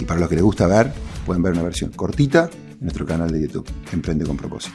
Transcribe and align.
Y 0.00 0.06
para 0.06 0.18
los 0.18 0.30
que 0.30 0.34
les 0.34 0.42
gusta 0.42 0.66
ver, 0.66 0.90
pueden 1.26 1.42
ver 1.42 1.52
una 1.52 1.62
versión 1.62 1.90
cortita 1.90 2.48
en 2.72 2.80
nuestro 2.80 3.04
canal 3.04 3.30
de 3.30 3.42
YouTube, 3.42 3.66
Emprende 3.92 4.24
con 4.24 4.34
propósito. 4.34 4.74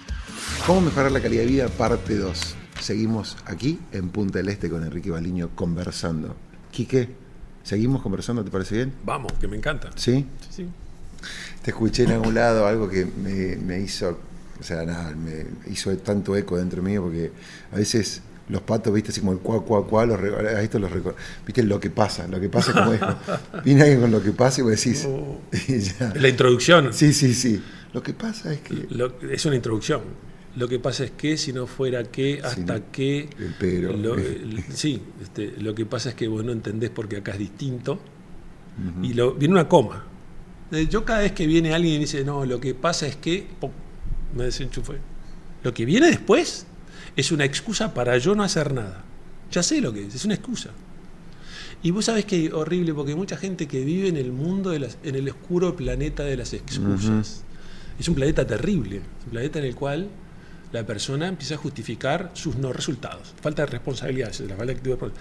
¿Cómo 0.67 0.81
mejorar 0.81 1.11
la 1.11 1.19
calidad 1.19 1.41
de 1.41 1.47
vida? 1.47 1.67
Parte 1.67 2.15
2. 2.15 2.55
Seguimos 2.79 3.35
aquí 3.45 3.79
en 3.91 4.09
Punta 4.09 4.37
del 4.37 4.49
Este 4.49 4.69
con 4.69 4.83
Enrique 4.83 5.09
Baliño 5.09 5.49
conversando. 5.55 6.35
Quique, 6.69 7.09
¿seguimos 7.63 8.03
conversando? 8.03 8.43
¿Te 8.43 8.51
parece 8.51 8.75
bien? 8.75 8.93
Vamos, 9.03 9.33
que 9.33 9.47
me 9.47 9.57
encanta. 9.57 9.89
¿Sí? 9.95 10.27
Sí, 10.41 10.63
sí. 10.63 10.67
Te 11.63 11.71
escuché 11.71 12.03
en 12.03 12.11
algún 12.11 12.35
lado 12.35 12.67
algo 12.67 12.87
que 12.87 13.05
me, 13.05 13.55
me 13.55 13.79
hizo, 13.79 14.19
o 14.59 14.63
sea, 14.63 14.85
nada, 14.85 15.15
me 15.15 15.47
hizo 15.71 15.95
tanto 15.97 16.35
eco 16.35 16.55
dentro 16.57 16.83
mío 16.83 17.01
porque 17.01 17.31
a 17.71 17.77
veces 17.77 18.21
los 18.47 18.61
patos, 18.61 18.93
viste, 18.93 19.09
así 19.09 19.21
como 19.21 19.31
el 19.33 19.39
cuá, 19.39 19.63
cuá, 19.63 19.87
cuá, 19.87 20.05
los, 20.05 20.19
a 20.19 20.61
esto 20.61 20.77
los 20.79 20.91
viste 21.45 21.63
lo 21.63 21.79
que 21.79 21.89
pasa, 21.89 22.27
lo 22.27 22.39
que 22.39 22.47
pasa 22.49 22.73
como 22.73 22.93
es. 22.93 23.01
Viene 23.63 23.81
alguien 23.83 24.01
con 24.01 24.11
lo 24.11 24.21
que 24.21 24.31
pasa 24.31 24.61
y 24.61 24.63
vos 24.63 24.71
decís, 24.71 25.05
Oh. 25.07 25.41
y 25.67 25.79
ya. 25.79 26.13
La 26.15 26.29
introducción 26.29 26.93
Sí, 26.93 27.11
sí, 27.13 27.33
sí. 27.33 27.61
Lo 27.93 28.03
que 28.03 28.13
pasa 28.13 28.53
es 28.53 28.59
que 28.61 28.85
lo- 28.89 29.19
es 29.31 29.45
una 29.45 29.55
introducción. 29.55 30.01
Lo 30.57 30.67
que 30.67 30.79
pasa 30.79 31.03
es 31.05 31.11
que 31.11 31.37
si 31.37 31.51
no 31.53 31.65
fuera 31.67 32.03
que, 32.03 32.39
hasta 32.43 32.77
no. 32.77 32.91
que... 32.91 33.21
El 33.39 33.55
pero. 33.59 33.93
lo- 33.93 34.15
el- 34.17 34.63
sí, 34.73 35.01
este, 35.21 35.53
lo 35.59 35.73
que 35.73 35.85
pasa 35.85 36.09
es 36.09 36.15
que 36.15 36.27
vos 36.27 36.43
no 36.45 36.51
entendés 36.51 36.91
porque 36.91 37.17
acá 37.17 37.31
es 37.33 37.39
distinto. 37.39 37.99
Y 39.01 39.13
lo, 39.13 39.33
viene 39.33 39.53
una 39.53 39.67
coma. 39.69 40.03
Yo 40.89 41.05
cada 41.05 41.19
vez 41.21 41.31
que 41.31 41.47
viene 41.47 41.73
alguien 41.73 41.95
y 41.95 41.99
dice, 41.99 42.25
no, 42.25 42.45
lo 42.45 42.59
que 42.59 42.73
pasa 42.75 43.07
es 43.07 43.15
que... 43.15 43.47
me 44.35 44.43
desenchufé. 44.43 44.95
Lo 45.63 45.73
que 45.73 45.85
viene 45.85 46.07
después 46.07 46.67
es 47.15 47.31
una 47.31 47.45
excusa 47.45 47.93
para 47.93 48.17
yo 48.17 48.35
no 48.35 48.43
hacer 48.43 48.73
nada. 48.73 49.03
Ya 49.51 49.63
sé 49.63 49.79
lo 49.81 49.93
que 49.93 50.05
es, 50.07 50.15
es 50.15 50.25
una 50.25 50.33
excusa. 50.35 50.71
Y 51.83 51.91
vos 51.91 52.05
sabés 52.05 52.25
que 52.25 52.45
es 52.47 52.53
horrible 52.53 52.93
porque 52.93 53.11
hay 53.11 53.17
mucha 53.17 53.37
gente 53.37 53.67
que 53.67 53.83
vive 53.85 54.07
en 54.07 54.17
el 54.17 54.31
mundo, 54.31 54.71
de 54.71 54.79
las, 54.79 54.97
en 55.03 55.15
el 55.15 55.29
oscuro 55.29 55.75
planeta 55.75 56.23
de 56.23 56.35
las 56.37 56.53
excusas. 56.53 57.43
Es 57.99 58.07
un 58.09 58.15
planeta 58.15 58.45
terrible, 58.45 59.01
un 59.25 59.31
planeta 59.31 59.59
en 59.59 59.65
el 59.65 59.75
cual 59.75 60.09
la 60.71 60.85
persona 60.85 61.27
empieza 61.27 61.55
a 61.55 61.57
justificar 61.57 62.31
sus 62.33 62.55
no 62.57 62.73
resultados. 62.73 63.33
Falta 63.41 63.63
de 63.65 63.71
responsabilidades, 63.71 64.39
la 64.41 64.55
falta 64.55 64.65
de 64.65 64.71
actitud 64.71 64.91
de 64.91 64.97
pro- 64.97 65.11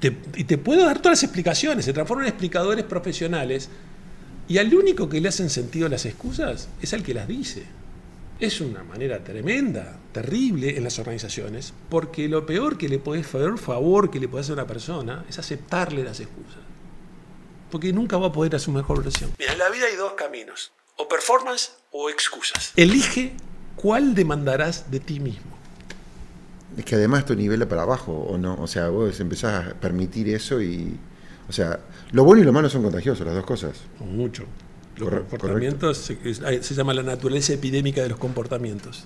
te- 0.00 0.10
te- 0.10 0.40
y 0.40 0.44
te 0.44 0.58
puedo 0.58 0.84
dar 0.86 0.98
todas 0.98 1.18
las 1.18 1.22
explicaciones, 1.24 1.84
se 1.84 1.92
transforman 1.92 2.24
en 2.26 2.30
explicadores 2.30 2.84
profesionales 2.84 3.68
y 4.48 4.58
al 4.58 4.74
único 4.74 5.08
que 5.08 5.20
le 5.20 5.28
hacen 5.28 5.50
sentido 5.50 5.88
las 5.88 6.06
excusas 6.06 6.68
es 6.80 6.94
al 6.94 7.02
que 7.02 7.12
las 7.14 7.28
dice. 7.28 7.64
Es 8.38 8.60
una 8.60 8.82
manera 8.82 9.24
tremenda, 9.24 9.98
terrible 10.12 10.76
en 10.76 10.84
las 10.84 10.98
organizaciones, 10.98 11.72
porque 11.88 12.28
lo 12.28 12.44
peor 12.44 12.76
que 12.76 12.86
le 12.86 12.98
podés 12.98 13.26
hacer, 13.26 13.56
favor 13.56 14.10
que 14.10 14.20
le 14.20 14.28
podés 14.28 14.46
hacer 14.46 14.58
a 14.58 14.62
una 14.62 14.66
persona 14.66 15.24
es 15.26 15.38
aceptarle 15.38 16.04
las 16.04 16.20
excusas. 16.20 16.60
Porque 17.70 17.94
nunca 17.94 18.18
va 18.18 18.26
a 18.26 18.32
poder 18.32 18.54
hacer 18.54 18.66
su 18.66 18.72
mejor 18.72 19.02
versión. 19.02 19.30
Mira, 19.38 19.52
en 19.54 19.58
la 19.58 19.70
vida 19.70 19.86
hay 19.86 19.96
dos 19.96 20.12
caminos, 20.12 20.72
o 20.96 21.08
performance 21.08 21.72
o 21.92 22.10
excusas. 22.10 22.72
Elige 22.76 23.32
cuál 23.74 24.14
demandarás 24.14 24.90
de 24.90 25.00
ti 25.00 25.18
mismo. 25.18 25.56
Es 26.76 26.84
que 26.84 26.96
además 26.96 27.20
esto 27.20 27.34
nivela 27.34 27.66
para 27.66 27.82
abajo, 27.82 28.12
¿o 28.12 28.36
no? 28.36 28.54
O 28.60 28.66
sea, 28.66 28.90
vos 28.90 29.18
empezás 29.18 29.68
a 29.68 29.74
permitir 29.74 30.28
eso 30.28 30.60
y. 30.60 30.98
O 31.48 31.52
sea, 31.52 31.80
lo 32.10 32.24
bueno 32.24 32.42
y 32.42 32.44
lo 32.44 32.52
malo 32.52 32.68
son 32.68 32.82
contagiosos, 32.82 33.24
las 33.24 33.34
dos 33.34 33.46
cosas. 33.46 33.78
Mucho. 34.00 34.44
Los 34.98 35.08
Corre- 35.08 35.20
comportamientos, 35.28 35.98
se, 35.98 36.62
se 36.62 36.74
llama 36.74 36.94
la 36.94 37.02
naturaleza 37.02 37.52
epidémica 37.52 38.02
de 38.02 38.08
los 38.08 38.18
comportamientos. 38.18 39.04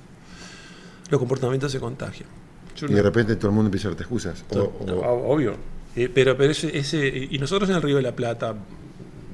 Los 1.11 1.19
comportamientos 1.19 1.73
se 1.73 1.81
contagian. 1.81 2.29
Yo 2.77 2.87
Y 2.87 2.91
no- 2.91 2.97
de 2.97 3.03
repente 3.03 3.37
todo 3.37 3.49
el 3.49 3.55
mundo 3.55 3.69
empieza 3.69 3.89
a 3.89 3.91
darte 3.91 4.05
excusas. 4.05 4.45
O- 4.51 4.59
O- 4.59 5.33
Obvio. 5.35 5.55
Eh, 5.97 6.09
pero 6.15 6.37
pero 6.37 6.53
ese, 6.53 6.77
ese- 6.79 7.29
y 7.31 7.37
nosotros 7.39 7.69
en 7.69 7.77
el 7.77 7.83
Río 7.83 7.97
de 7.97 8.03
la 8.03 8.15
Plata, 8.15 8.55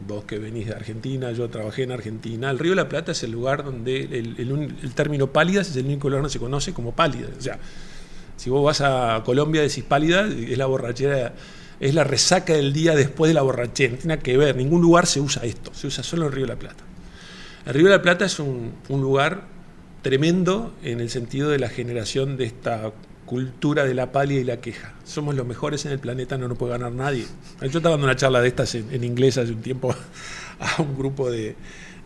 vos 0.09 0.25
que 0.25 0.39
venís 0.39 0.67
de 0.69 0.73
Argentina, 0.75 1.31
yo 1.33 1.49
trabajé 1.51 1.83
en 1.83 1.93
Argentina, 1.93 2.51
el 2.51 2.59
Río 2.59 2.71
de 2.73 2.77
la 2.77 2.89
Plata 2.89 3.13
es 3.13 3.23
el 3.25 3.33
lugar 3.33 3.63
donde 3.65 4.03
el, 4.05 4.37
el 4.39 4.53
un- 4.53 4.77
el 4.83 4.95
término 4.95 5.27
pálidas 5.27 5.69
es 5.69 5.77
el 5.77 5.85
único 5.85 6.09
lugar 6.09 6.23
donde 6.23 6.33
se 6.33 6.39
conoce 6.39 6.73
como 6.73 6.93
pálida. 6.93 7.29
O 7.39 7.43
sea, 7.43 7.59
si 8.39 8.49
vos 8.49 8.65
vas 8.65 8.81
a 8.81 9.23
Colombia 9.27 9.63
y 9.63 9.69
decís 9.69 9.85
pálida, 9.85 10.27
es 10.27 10.57
la 10.57 10.65
borrachera, 10.67 11.35
es 11.81 11.95
la 11.95 12.05
resaca 12.05 12.53
del 12.53 12.73
día 12.73 12.95
después 12.95 13.29
de 13.29 13.35
la 13.35 13.43
borrachera. 13.43 13.93
No 13.93 13.99
tiene 13.99 14.19
que 14.19 14.37
ver, 14.37 14.51
en 14.51 14.59
ningún 14.59 14.83
lugar 14.83 15.07
se 15.07 15.21
usa 15.21 15.45
esto, 15.45 15.73
se 15.75 15.87
usa 15.87 16.03
solo 16.03 16.23
en 16.23 16.29
el 16.29 16.35
Río 16.35 16.47
de 16.47 16.53
la 16.53 16.59
Plata. 16.59 16.85
El 17.67 17.75
Río 17.75 17.85
de 17.87 17.97
la 17.97 18.03
Plata 18.03 18.25
es 18.25 18.39
un, 18.39 18.73
un 18.89 19.01
lugar 19.01 19.45
tremendo 20.03 20.73
en 20.83 21.01
el 21.01 21.11
sentido 21.11 21.51
de 21.51 21.59
la 21.59 21.69
generación 21.69 22.37
de 22.37 22.45
esta 22.45 22.93
cultura 23.25 23.85
de 23.85 23.95
la 23.95 24.13
palia 24.13 24.41
y 24.41 24.45
la 24.45 24.61
queja. 24.61 24.95
Somos 25.05 25.35
los 25.35 25.47
mejores 25.47 25.85
en 25.85 25.93
el 25.93 25.99
planeta, 25.99 26.39
no 26.39 26.47
nos 26.47 26.57
puede 26.57 26.73
ganar 26.73 26.93
nadie. 26.93 27.27
Yo 27.61 27.67
estaba 27.67 27.91
dando 27.91 28.07
una 28.07 28.17
charla 28.17 28.41
de 28.41 28.49
estas 28.49 28.75
en, 28.77 28.93
en 28.93 29.03
inglés 29.03 29.37
hace 29.37 29.53
un 29.53 29.63
tiempo 29.63 29.95
a 30.61 30.81
un 30.81 30.97
grupo 30.97 31.31
de, 31.31 31.57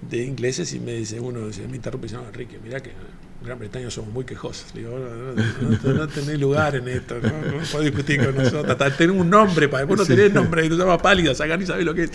de 0.09 0.25
ingleses 0.25 0.72
y 0.72 0.81
me 0.81 0.93
dice 0.94 1.21
uno, 1.21 1.47
dice, 1.47 1.66
me 1.69 1.77
interrumpe 1.77 2.06
y 2.06 2.11
dice, 2.11 2.22
no, 2.22 2.28
Enrique, 2.28 2.59
mira 2.62 2.81
que 2.81 2.91
en 2.91 3.47
Gran 3.47 3.59
Bretaña 3.59 3.91
somos 3.91 4.12
muy 4.12 4.25
quejosos. 4.25 4.75
Le 4.75 4.81
digo, 4.81 4.99
no, 4.99 5.93
no, 5.94 6.09
tenés 6.09 6.38
lugar 6.38 6.77
en 6.77 6.88
esto, 6.88 7.19
no, 7.21 7.28
no 7.28 7.65
podés 7.71 7.93
discutir 7.93 8.25
con 8.25 8.37
nosotros. 8.37 8.97
Tenés 8.97 9.16
un 9.16 9.28
nombre, 9.28 9.69
para 9.69 9.84
vos 9.84 9.99
no 9.99 10.06
tenés 10.06 10.33
nombre, 10.33 10.62
se 10.69 10.71
llama 10.71 10.99
pálida, 10.99 11.33
acá 11.33 11.56
ni 11.56 11.66
sabés 11.66 11.84
lo 11.84 11.94
que 11.94 12.05
es. 12.05 12.10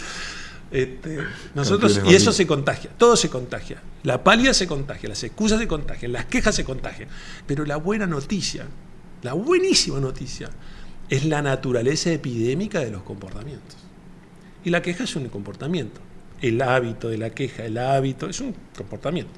Este, 0.72 1.20
nosotros, 1.54 2.02
y 2.06 2.16
eso 2.16 2.34
se 2.34 2.48
contagia, 2.48 2.90
todo 2.98 3.16
se 3.16 3.30
contagia. 3.30 3.82
La 4.04 4.24
pálida 4.24 4.54
se 4.54 4.68
contagia, 4.68 5.10
las 5.10 5.24
excusas 5.24 5.60
se 5.60 5.68
contagian, 5.68 6.12
las 6.12 6.26
quejas 6.26 6.56
se 6.56 6.66
contagian. 6.66 7.08
Pero 7.48 7.66
la 7.66 7.78
buena 7.78 8.08
noticia, 8.08 8.66
la 9.22 9.34
buenísima 9.34 10.00
noticia, 10.00 10.50
es 11.10 11.26
la 11.26 11.42
naturaleza 11.42 12.12
epidémica 12.12 12.80
de 12.80 12.92
los 12.92 13.04
comportamientos. 13.04 13.78
Y 14.64 14.72
la 14.72 14.82
queja 14.82 15.04
es 15.04 15.16
un 15.16 15.30
comportamiento. 15.30 16.02
El 16.42 16.62
hábito 16.62 17.10
de 17.10 17.18
la 17.18 17.30
queja, 17.30 17.64
el 17.66 17.78
hábito, 17.78 18.28
es 18.28 18.40
un 18.42 18.56
comportamiento. 18.76 19.32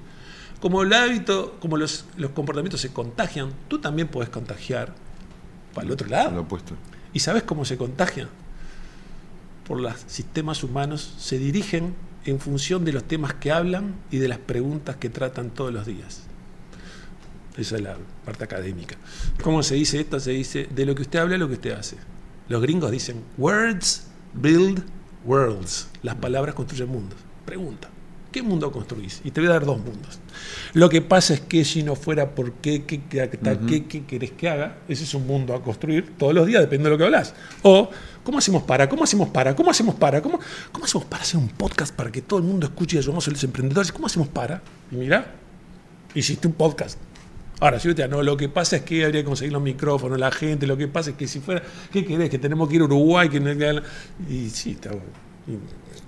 Como 0.60 0.82
el 0.82 0.92
hábito, 0.94 1.58
como 1.60 1.78
los, 1.78 2.06
los 2.18 2.32
comportamientos 2.32 2.82
se 2.82 2.92
contagian, 2.92 3.52
tú 3.68 3.80
también 3.80 4.08
puedes 4.08 4.30
contagiar 4.30 4.94
para 5.74 5.86
el 5.86 5.94
otro 5.94 6.08
lado. 6.08 6.32
Lo 6.32 6.42
opuesto. 6.42 6.74
¿Y 7.14 7.20
sabes 7.20 7.44
cómo 7.44 7.66
se 7.66 7.78
contagia? 7.78 8.28
Por 9.68 9.80
los 9.80 9.94
sistemas 10.08 10.64
humanos 10.64 11.14
se 11.18 11.38
dirigen 11.38 11.96
en 12.26 12.40
función 12.40 12.84
de 12.86 12.92
los 12.92 13.04
temas 13.04 13.34
que 13.36 13.52
hablan 13.52 13.96
y 14.12 14.18
de 14.18 14.28
las 14.28 14.40
preguntas 14.40 14.96
que 14.98 15.10
tratan 15.10 15.50
todos 15.52 15.74
los 15.74 15.86
días. 15.86 16.24
Esa 17.58 17.76
es 17.76 17.82
la 17.82 17.98
parte 18.26 18.44
académica. 18.44 18.96
¿Cómo 19.42 19.64
se 19.64 19.76
dice 19.76 20.00
esto? 20.00 20.20
Se 20.20 20.32
dice 20.32 20.68
de 20.70 20.86
lo 20.86 20.94
que 20.94 21.02
usted 21.04 21.20
habla 21.20 21.38
lo 21.38 21.48
que 21.48 21.56
usted 21.56 21.72
hace. 21.72 21.98
Los 22.50 22.62
gringos 22.62 22.92
dicen 22.92 23.24
words 23.38 24.08
build 24.34 24.84
worlds. 25.28 25.90
Las 26.02 26.16
palabras 26.16 26.56
construyen 26.56 26.90
mundos. 26.90 27.20
Pregunta. 27.46 27.90
¿Qué 28.32 28.44
mundo 28.44 28.72
construís? 28.72 29.22
Y 29.24 29.32
te 29.32 29.40
voy 29.40 29.50
a 29.50 29.54
dar 29.54 29.66
dos 29.66 29.78
mundos. 29.78 30.20
Lo 30.74 30.90
que 30.90 31.02
pasa 31.02 31.34
es 31.34 31.40
que 31.40 31.64
si 31.64 31.82
no 31.82 31.96
fuera 31.96 32.36
por 32.36 32.54
qué, 32.54 32.84
qué, 32.84 33.02
qué, 33.10 33.30
qué, 33.30 33.60
qué, 33.68 33.86
qué 33.86 34.06
querés 34.06 34.32
que 34.32 34.50
haga, 34.50 34.78
ese 34.88 35.06
es 35.06 35.14
un 35.14 35.26
mundo 35.26 35.56
a 35.56 35.64
construir 35.64 36.14
todos 36.18 36.34
los 36.34 36.46
días, 36.46 36.62
depende 36.62 36.86
de 36.86 36.90
lo 36.92 36.98
que 36.98 37.06
hablas. 37.06 37.34
O, 37.64 37.90
¿cómo 38.24 38.38
hacemos 38.38 38.64
para? 38.64 38.88
¿Cómo 38.90 39.06
hacemos 39.06 39.30
para? 39.30 39.56
¿Cómo 39.56 39.72
hacemos 39.72 39.96
para? 39.96 40.22
¿Cómo, 40.22 40.40
cómo 40.72 40.86
hacemos 40.86 41.08
para 41.08 41.24
hacer 41.24 41.40
un 41.40 41.48
podcast 41.50 41.96
para 41.96 42.12
que 42.12 42.22
todo 42.22 42.40
el 42.40 42.46
mundo 42.46 42.68
escuche 42.68 42.98
y 42.98 43.00
ayudamos 43.00 43.28
a 43.28 43.32
los 43.32 43.44
emprendedores? 43.44 43.92
¿Cómo 43.92 44.08
hacemos 44.08 44.28
para? 44.28 44.62
Y 44.92 44.96
mira, 44.96 45.34
hiciste 46.14 46.48
un 46.48 46.54
podcast. 46.54 47.00
Ahora, 47.60 47.80
si 47.80 47.92
digo, 47.92 48.08
no, 48.08 48.22
lo 48.22 48.38
que 48.38 48.50
pasa 48.50 48.78
es 48.78 48.82
que 48.84 49.04
habría 49.06 49.22
que 49.22 49.26
conseguir 49.26 49.54
los 49.54 49.62
micrófonos, 49.62 50.20
la 50.20 50.32
gente, 50.32 50.68
lo 50.68 50.78
que 50.78 50.88
pasa 50.88 51.12
es 51.12 51.16
que 51.16 51.28
si 51.28 51.40
fuera, 51.40 51.64
¿qué 51.92 52.06
querés? 52.06 52.30
Que 52.30 52.38
tenemos 52.38 52.70
que 52.70 52.76
ir 52.76 52.82
a 52.82 52.86
Uruguay, 52.86 53.30
que 53.30 53.40
no- 53.40 53.52
y 54.30 54.50
sí, 54.50 54.72
está 54.72 54.90
bueno. 54.92 55.60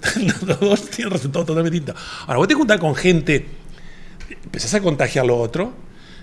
Los 0.46 0.60
dos 0.60 0.90
tienen 0.90 1.12
resultados 1.12 1.48
totalmente 1.48 1.80
distintos. 1.80 2.01
Ahora, 2.28 2.38
vos 2.38 2.48
te 2.48 2.54
juntás 2.54 2.80
con 2.80 2.96
gente 2.96 3.48
empezás 4.44 4.74
a 4.75 4.81
contagiar 4.81 5.25
lo 5.25 5.38
otro 5.38 5.74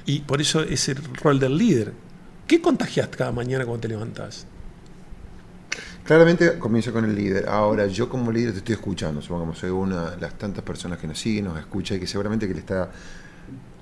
y 0.04 0.20
por 0.20 0.40
eso 0.40 0.62
es 0.62 0.88
el 0.88 0.96
rol 1.22 1.38
del 1.40 1.56
líder. 1.56 1.92
¿Qué 2.46 2.60
contagias 2.60 3.08
cada 3.08 3.32
mañana 3.32 3.64
cuando 3.64 3.80
te 3.82 3.88
levantás? 3.88 4.46
Claramente 6.04 6.58
comienzo 6.58 6.92
con 6.92 7.04
el 7.04 7.14
líder. 7.16 7.48
Ahora, 7.48 7.86
yo 7.88 8.08
como 8.08 8.30
líder 8.30 8.52
te 8.52 8.58
estoy 8.58 8.74
escuchando. 8.76 9.20
Supongamos, 9.20 9.58
soy 9.58 9.70
una 9.70 10.12
de 10.12 10.20
las 10.20 10.38
tantas 10.38 10.62
personas 10.62 10.98
que 11.00 11.08
nos 11.08 11.18
siguen, 11.18 11.46
nos 11.46 11.58
escucha 11.58 11.96
y 11.96 12.00
que 12.00 12.06
seguramente 12.06 12.46
que 12.46 12.54
le 12.54 12.60
está 12.60 12.90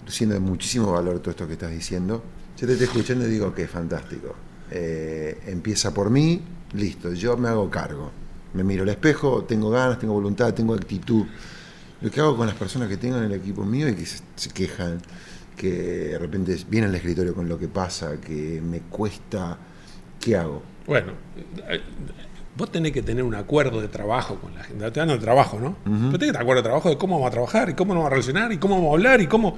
siendo 0.06 0.35
de 0.35 0.41
muchísimo 0.41 0.93
valor 0.93 1.19
todo 1.21 1.31
esto 1.31 1.47
que 1.47 1.55
estás 1.55 1.71
diciendo. 1.71 2.23
Yo 2.56 2.67
te 2.67 2.73
estoy 2.75 2.87
escuchando 2.87 3.27
y 3.27 3.31
digo 3.31 3.55
que 3.55 3.62
es 3.62 3.71
fantástico. 3.71 4.35
Eh, 4.71 5.41
empieza 5.47 5.93
por 5.93 6.11
mí, 6.11 6.41
listo, 6.73 7.12
yo 7.12 7.37
me 7.37 7.49
hago 7.49 7.71
cargo. 7.71 8.11
Me 8.55 8.62
miro 8.62 8.85
al 8.85 8.89
espejo, 8.89 9.45
tengo 9.45 9.71
ganas, 9.71 9.99
tengo 9.99 10.15
voluntad, 10.15 10.55
tengo 10.55 10.75
actitud. 10.75 11.27
Lo 12.01 12.11
que 12.11 12.21
hago 12.21 12.37
con 12.37 12.47
las 12.47 12.56
personas 12.56 12.89
que 12.89 12.97
tengo 12.97 13.17
en 13.19 13.25
el 13.25 13.33
equipo 13.33 13.65
mío 13.65 13.89
y 13.89 13.95
que 13.95 14.06
se, 14.06 14.51
quejan, 14.51 15.01
que 15.56 15.71
de 15.71 16.19
repente 16.19 16.56
vienen 16.69 16.91
al 16.91 16.97
escritorio 16.97 17.35
con 17.35 17.49
lo 17.49 17.59
que 17.59 17.69
pasa, 17.69 18.21
que 18.21 18.61
me 18.61 18.81
cuesta, 18.81 19.59
¿qué 20.21 20.37
hago? 20.37 20.62
Bueno, 20.87 21.12
eh, 21.69 21.81
vos 22.56 22.71
tenés 22.71 22.93
que 22.93 23.03
tener 23.03 23.25
un 23.25 23.35
acuerdo 23.35 23.81
de 23.81 23.89
trabajo 23.89 24.37
con 24.37 24.55
la 24.55 24.62
gente. 24.62 24.91
Te 24.91 25.01
dan 25.01 25.11
el 25.11 25.19
trabajo, 25.19 25.59
¿no? 25.59 25.77
Uh 25.87 26.12
tenés 26.12 26.12
que 26.12 26.19
tener 26.19 26.37
acuerdo 26.37 26.62
de 26.62 26.69
trabajo 26.69 26.89
de 26.91 26.99
cómo 26.99 27.17
vamos 27.17 27.29
a 27.29 27.33
trabajar 27.33 27.71
y 27.71 27.75
cómo 27.75 27.95
nos 27.95 28.03
vamos 28.03 28.12
a 28.12 28.15
relacionar 28.15 28.53
y 28.53 28.59
cómo 28.59 28.77
vamos 28.77 28.91
a 28.91 28.95
hablar 28.95 29.21
y 29.21 29.27
cómo. 29.27 29.56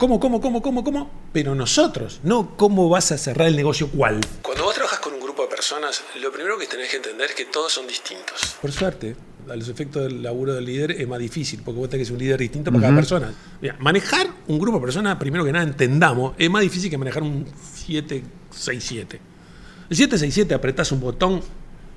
¿Cómo, 0.00 0.18
cómo, 0.18 0.40
cómo, 0.40 0.62
cómo, 0.62 0.82
cómo? 0.82 1.10
Pero 1.30 1.54
nosotros, 1.54 2.20
no 2.22 2.56
cómo 2.56 2.88
vas 2.88 3.12
a 3.12 3.18
cerrar 3.18 3.48
el 3.48 3.54
negocio 3.54 3.90
cuál. 3.90 4.18
Cuando 4.40 4.64
vos 4.64 4.74
trabajas 4.74 4.98
con 4.98 5.12
un 5.12 5.20
grupo 5.20 5.42
de 5.42 5.48
personas, 5.48 6.02
lo 6.22 6.32
primero 6.32 6.58
que 6.58 6.66
tenés 6.66 6.88
que 6.88 6.96
entender 6.96 7.28
es 7.28 7.36
que 7.36 7.44
todos 7.44 7.70
son 7.70 7.86
distintos. 7.86 8.56
Por 8.62 8.72
suerte, 8.72 9.14
a 9.46 9.54
los 9.54 9.68
efectos 9.68 10.04
del 10.04 10.22
laburo 10.22 10.54
del 10.54 10.64
líder 10.64 10.92
es 10.92 11.06
más 11.06 11.18
difícil, 11.18 11.60
porque 11.62 11.80
vos 11.80 11.90
tenés 11.90 12.04
que 12.04 12.06
ser 12.06 12.14
un 12.14 12.20
líder 12.20 12.40
distinto 12.40 12.72
para 12.72 12.80
cada 12.80 12.96
persona. 12.96 13.34
Mira, 13.60 13.76
manejar 13.78 14.26
un 14.48 14.58
grupo 14.58 14.78
de 14.78 14.84
personas, 14.84 15.18
primero 15.18 15.44
que 15.44 15.52
nada, 15.52 15.66
entendamos, 15.66 16.34
es 16.38 16.48
más 16.48 16.62
difícil 16.62 16.88
que 16.88 16.96
manejar 16.96 17.22
un 17.22 17.44
767. 17.74 19.20
El 19.90 19.96
767 19.98 20.54
apretás 20.54 20.92
un 20.92 21.00
botón, 21.00 21.42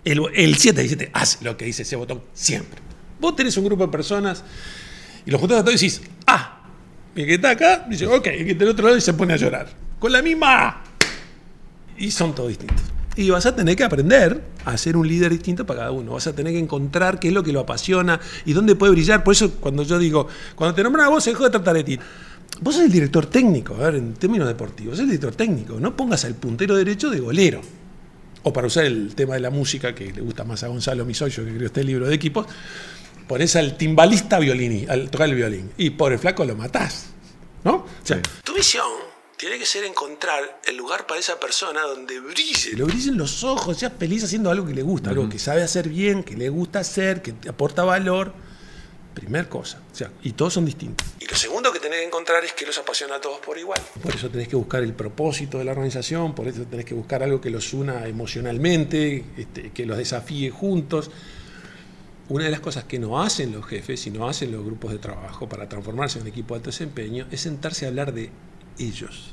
el, 0.04 0.20
el 0.34 0.58
767 0.58 1.10
hace 1.14 1.46
lo 1.46 1.56
que 1.56 1.64
dice 1.64 1.84
ese 1.84 1.96
botón 1.96 2.22
siempre. 2.34 2.82
Vos 3.22 3.34
tenés 3.34 3.56
un 3.56 3.64
grupo 3.64 3.86
de 3.86 3.92
personas 3.94 4.44
y 5.26 5.32
los 5.32 5.40
juntás 5.40 5.60
a 5.60 5.64
todos 5.64 5.82
y 5.82 5.86
decís, 5.86 6.02
ah, 6.28 6.62
el 7.15 7.25
que 7.25 7.33
está 7.36 7.51
acá 7.51 7.86
dice, 7.89 8.07
ok, 8.07 8.27
el 8.27 8.45
que 8.45 8.51
está 8.51 8.65
del 8.65 8.74
otro 8.74 8.86
lado 8.86 8.98
y 8.98 9.01
se 9.01 9.13
pone 9.13 9.33
a 9.33 9.38
llorar. 9.38 9.68
Con 10.00 10.12
la 10.12 10.21
misma. 10.21 10.83
Y 11.98 12.12
son 12.12 12.33
todos 12.33 12.50
distintos. 12.50 12.81
Y 13.15 13.30
vas 13.30 13.45
a 13.45 13.56
tener 13.56 13.75
que 13.75 13.83
aprender 13.83 14.42
a 14.65 14.75
ser 14.75 14.98
un 14.98 15.07
líder 15.07 15.31
distinto 15.31 15.65
para 15.65 15.81
cada 15.81 15.92
uno. 15.92 16.13
Vas 16.13 16.25
a 16.25 16.33
tener 16.33 16.54
que 16.54 16.60
encontrar 16.60 17.19
qué 17.19 17.27
es 17.27 17.33
lo 17.33 17.44
que 17.44 17.54
lo 17.54 17.60
apasiona 17.60 18.19
y 18.45 18.54
dónde 18.54 18.75
puede 18.75 18.94
brillar. 18.94 19.24
Por 19.24 19.33
eso, 19.33 19.51
cuando 19.60 19.83
yo 19.83 20.00
digo, 20.00 20.27
cuando 20.56 20.74
te 20.74 20.81
nombran 20.83 21.06
a 21.06 21.10
vos, 21.10 21.24
se 21.24 21.30
dejó 21.30 21.44
de 21.44 21.51
tratar 21.51 21.75
de 21.75 21.83
ti. 21.83 22.00
Vos 22.62 22.75
sos 22.75 22.83
el 22.83 22.92
director 22.92 23.25
técnico, 23.27 23.75
a 23.75 23.80
ver, 23.80 23.95
en 23.95 24.13
términos 24.13 24.48
deportivos, 24.48 24.95
sos 24.95 25.01
el 25.01 25.07
director 25.07 25.36
técnico. 25.36 25.80
No 25.80 25.95
pongas 25.95 26.25
al 26.25 26.33
puntero 26.36 26.75
derecho 26.75 27.10
de 27.12 27.19
golero. 27.19 27.62
O 28.44 28.51
para 28.51 28.68
usar 28.68 28.86
el 28.86 29.13
tema 29.15 29.36
de 29.36 29.39
la 29.39 29.50
música, 29.50 29.94
que 29.94 30.12
le 30.12 30.21
gusta 30.21 30.44
más 30.44 30.63
a 30.63 30.68
Gonzalo 30.68 31.06
Misoyo, 31.06 31.45
que 31.45 31.54
creo 31.54 31.68
este 31.68 31.83
libro 31.83 32.07
de 32.07 32.15
equipos, 32.15 32.48
pones 33.28 33.56
al 33.56 33.78
timbalista 33.78 34.40
violini, 34.40 34.86
al 34.88 35.10
tocar 35.10 35.30
el 35.30 35.36
violín, 35.36 35.72
y 35.78 35.92
por 35.92 36.12
el 36.12 36.20
flaco 36.20 36.46
lo 36.46 36.56
matás. 36.56 37.08
¿No? 37.64 37.75
O 37.75 37.88
sea, 38.04 38.22
tu 38.44 38.54
visión 38.54 38.86
tiene 39.38 39.58
que 39.58 39.66
ser 39.66 39.84
encontrar 39.84 40.62
el 40.66 40.78
lugar 40.78 41.06
para 41.06 41.20
esa 41.20 41.40
persona 41.40 41.81
donde 41.81 42.20
brille, 42.20 42.78
lo 42.78 42.86
brillen 42.86 43.18
los 43.18 43.44
ojos, 43.44 43.78
sea 43.78 43.90
feliz 43.90 44.24
haciendo 44.24 44.50
algo 44.50 44.66
que 44.66 44.74
le 44.74 44.84
gusta, 44.84 45.10
algo 45.10 45.28
que 45.28 45.40
sabe 45.40 45.64
hacer 45.64 45.90
bien, 45.90 46.24
que 46.24 46.36
le 46.36 46.50
gusta 46.50 46.80
hacer, 46.80 47.22
que 47.22 47.34
te 47.34 47.50
aporta 47.50 47.84
valor. 47.84 48.34
Primer 49.14 49.48
cosa. 49.48 49.80
O 49.92 49.96
sea, 49.96 50.10
y 50.24 50.31
todos 50.31 50.54
son 50.54 50.66
distintos. 50.66 51.06
Y 51.20 51.28
lo 51.28 51.36
segundo 51.36 51.72
que 51.72 51.80
tenés 51.80 52.00
que 52.00 52.06
encontrar 52.06 52.44
es 52.44 52.54
que 52.54 52.66
los 52.66 52.78
apasiona 52.80 53.18
a 53.18 53.22
todos 53.22 53.40
por 53.40 53.58
igual. 53.58 53.80
Por 54.02 54.16
eso 54.16 54.28
tenés 54.30 54.48
que 54.48 54.56
buscar 54.56 54.81
el 54.81 54.94
propósito 54.94 55.60
de 55.60 55.66
la 55.66 55.72
organización, 55.72 56.34
por 56.34 56.48
eso 56.48 56.64
tenés 56.64 56.86
que 56.86 56.96
buscar 56.96 57.22
algo 57.22 57.40
que 57.40 57.52
los 57.52 57.74
una 57.74 58.08
emocionalmente, 58.08 59.24
este, 59.38 59.72
que 59.72 59.86
los 59.86 59.98
desafíe 59.98 60.50
juntos. 60.50 61.12
Una 62.30 62.46
de 62.46 62.52
las 62.52 62.62
cosas 62.62 62.86
que 62.86 63.00
no 63.00 63.22
hacen 63.22 63.52
los 63.52 63.66
jefes 63.66 64.08
y 64.08 64.12
no 64.12 64.28
hacen 64.28 64.52
los 64.52 64.64
grupos 64.64 64.92
de 64.92 64.98
trabajo 64.98 65.50
para 65.50 65.68
transformarse 65.68 66.20
en 66.20 66.24
un 66.24 66.30
equipo 66.30 66.54
de 66.54 66.60
alto 66.60 66.70
desempeño 66.70 67.25
es 67.31 67.42
sentarse 67.42 67.86
a 67.86 67.90
hablar 67.90 68.14
de 68.14 68.31
ellos. 68.80 69.31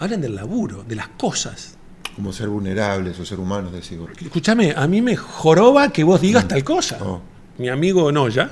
Hablan 0.00 0.20
del 0.20 0.34
laburo, 0.34 0.82
de 0.82 0.96
las 0.96 1.08
cosas. 1.08 1.76
Como 2.16 2.32
ser 2.32 2.48
vulnerables 2.48 3.18
o 3.20 3.24
ser 3.24 3.38
humanos, 3.38 3.72
decís 3.72 3.98
Escúchame, 4.20 4.72
a 4.76 4.86
mí 4.88 5.00
me 5.00 5.16
joroba 5.16 5.90
que 5.90 6.02
vos 6.02 6.20
digas 6.20 6.44
mm. 6.44 6.48
tal 6.48 6.64
cosa. 6.64 6.98
Oh. 7.02 7.20
Mi 7.58 7.68
amigo 7.68 8.10
Noya 8.10 8.50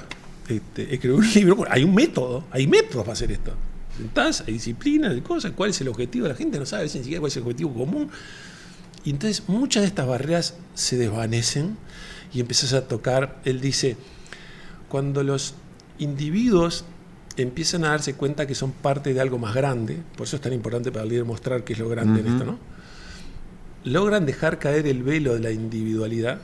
este, 0.49 0.94
escribió 0.94 1.17
un 1.17 1.29
libro. 1.34 1.64
Hay 1.69 1.82
un 1.82 1.94
método, 1.94 2.44
hay 2.52 2.69
métodos 2.69 3.05
para 3.05 3.14
hacer 3.14 3.32
esto. 3.32 3.52
Sentás, 3.96 4.44
hay 4.46 4.55
disciplina, 4.55 5.11
hay 5.11 5.20
cosas, 5.20 5.52
cuál 5.52 5.70
es 5.70 5.81
el 5.81 5.88
objetivo. 5.88 6.29
La 6.29 6.34
gente 6.34 6.58
no 6.58 6.67
sabe 6.67 6.84
ni 6.84 6.88
siquiera 6.90 7.20
cuál 7.20 7.31
es 7.31 7.37
el 7.37 7.43
objetivo 7.43 7.75
común. 7.75 8.11
Y 9.05 9.11
entonces 9.11 9.43
muchas 9.49 9.82
de 9.82 9.88
estas 9.88 10.06
barreras 10.06 10.55
se 10.75 10.96
desvanecen 10.96 11.76
y 12.34 12.40
empiezas 12.40 12.73
a 12.73 12.88
tocar. 12.88 13.40
Él 13.44 13.61
dice, 13.61 13.96
cuando 14.88 15.23
los 15.23 15.55
individuos 15.99 16.84
empiezan 17.37 17.84
a 17.84 17.90
darse 17.90 18.14
cuenta 18.14 18.46
que 18.46 18.55
son 18.55 18.73
parte 18.73 19.14
de 19.14 19.20
algo 19.20 19.38
más 19.38 19.55
grande, 19.55 20.02
por 20.17 20.26
eso 20.26 20.37
es 20.37 20.43
tan 20.43 20.52
importante 20.52 20.93
para 20.93 21.05
el 21.05 21.11
líder 21.11 21.25
mostrar 21.25 21.64
qué 21.64 21.73
es 21.73 21.79
lo 21.79 21.88
grande 21.88 22.20
en 22.20 22.26
esto, 22.26 22.44
¿no? 22.44 22.58
Logran 23.84 24.26
dejar 24.26 24.58
caer 24.58 24.87
el 24.87 25.02
velo 25.02 25.34
de 25.34 25.40
la 25.40 25.50
individualidad 25.50 26.40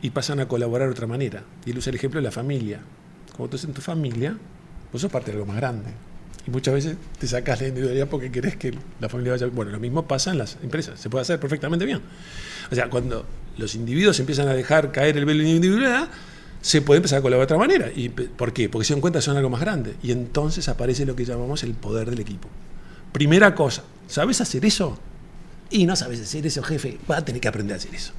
y 0.00 0.10
pasan 0.10 0.40
a 0.40 0.48
colaborar 0.48 0.88
de 0.88 0.92
otra 0.92 1.06
manera. 1.06 1.44
Y 1.66 1.70
él 1.70 1.78
usa 1.78 1.90
el 1.90 1.96
ejemplo 1.96 2.18
de 2.18 2.24
la 2.24 2.30
familia. 2.30 2.80
Como 3.36 3.48
tú 3.48 3.56
estás 3.56 3.68
en 3.68 3.74
tu 3.74 3.82
familia, 3.82 4.36
vos 4.90 5.00
sos 5.00 5.10
parte 5.10 5.30
de 5.30 5.36
algo 5.36 5.46
más 5.46 5.56
grande. 5.56 5.90
Y 6.46 6.50
muchas 6.50 6.74
veces 6.74 6.96
te 7.18 7.26
sacas 7.26 7.60
la 7.60 7.68
individualidad 7.68 8.08
porque 8.08 8.32
querés 8.32 8.56
que 8.56 8.74
la 9.00 9.08
familia 9.08 9.32
vaya. 9.32 9.46
Bueno, 9.48 9.70
lo 9.70 9.78
mismo 9.78 10.06
pasa 10.08 10.32
en 10.32 10.38
las 10.38 10.56
empresas, 10.62 10.98
se 10.98 11.10
puede 11.10 11.22
hacer 11.22 11.38
perfectamente 11.38 11.84
bien. 11.84 12.00
O 12.70 12.74
sea, 12.74 12.88
cuando 12.88 13.26
los 13.56 13.74
individuos 13.74 14.18
empiezan 14.20 14.48
a 14.48 14.54
dejar 14.54 14.92
caer 14.92 15.16
el 15.16 15.24
velo 15.24 15.42
de 15.42 15.50
individualidad, 15.50 16.08
se 16.60 16.80
puede 16.80 16.98
empezar 16.98 17.18
a 17.18 17.22
colaborar 17.22 17.48
de 17.48 17.54
otra 17.54 17.58
manera. 17.58 17.90
¿Y 17.94 18.08
¿Por 18.08 18.52
qué? 18.52 18.68
Porque 18.68 18.86
se 18.86 18.94
dan 18.94 19.00
cuenta 19.00 19.18
que 19.18 19.24
son 19.24 19.36
algo 19.36 19.50
más 19.50 19.60
grande. 19.60 19.96
Y 20.02 20.12
entonces 20.12 20.68
aparece 20.68 21.04
lo 21.04 21.16
que 21.16 21.24
llamamos 21.24 21.62
el 21.64 21.74
poder 21.74 22.08
del 22.08 22.20
equipo. 22.20 22.48
Primera 23.12 23.54
cosa, 23.54 23.82
¿sabes 24.06 24.40
hacer 24.40 24.64
eso? 24.64 24.98
Y 25.70 25.86
no 25.86 25.96
sabes 25.96 26.20
hacer 26.20 26.46
eso, 26.46 26.62
jefe, 26.62 26.98
vas 27.08 27.18
a 27.18 27.24
tener 27.24 27.40
que 27.40 27.48
aprender 27.48 27.74
a 27.74 27.78
hacer 27.78 27.94
eso. 27.94 28.12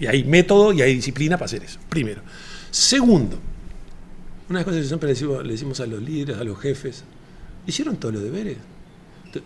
Y 0.00 0.06
hay 0.06 0.24
método 0.24 0.72
y 0.72 0.82
hay 0.82 0.94
disciplina 0.94 1.36
para 1.36 1.46
hacer 1.46 1.62
eso. 1.62 1.78
Primero. 1.88 2.22
Segundo, 2.70 3.38
una 4.48 4.58
de 4.58 4.60
las 4.60 4.64
cosas 4.64 4.80
que 4.82 4.88
siempre 4.88 5.44
le 5.44 5.52
decimos 5.52 5.80
a 5.80 5.86
los 5.86 6.02
líderes, 6.02 6.36
a 6.38 6.44
los 6.44 6.58
jefes, 6.58 7.04
hicieron 7.66 7.96
todos 7.96 8.14
los 8.14 8.24
deberes. 8.24 8.56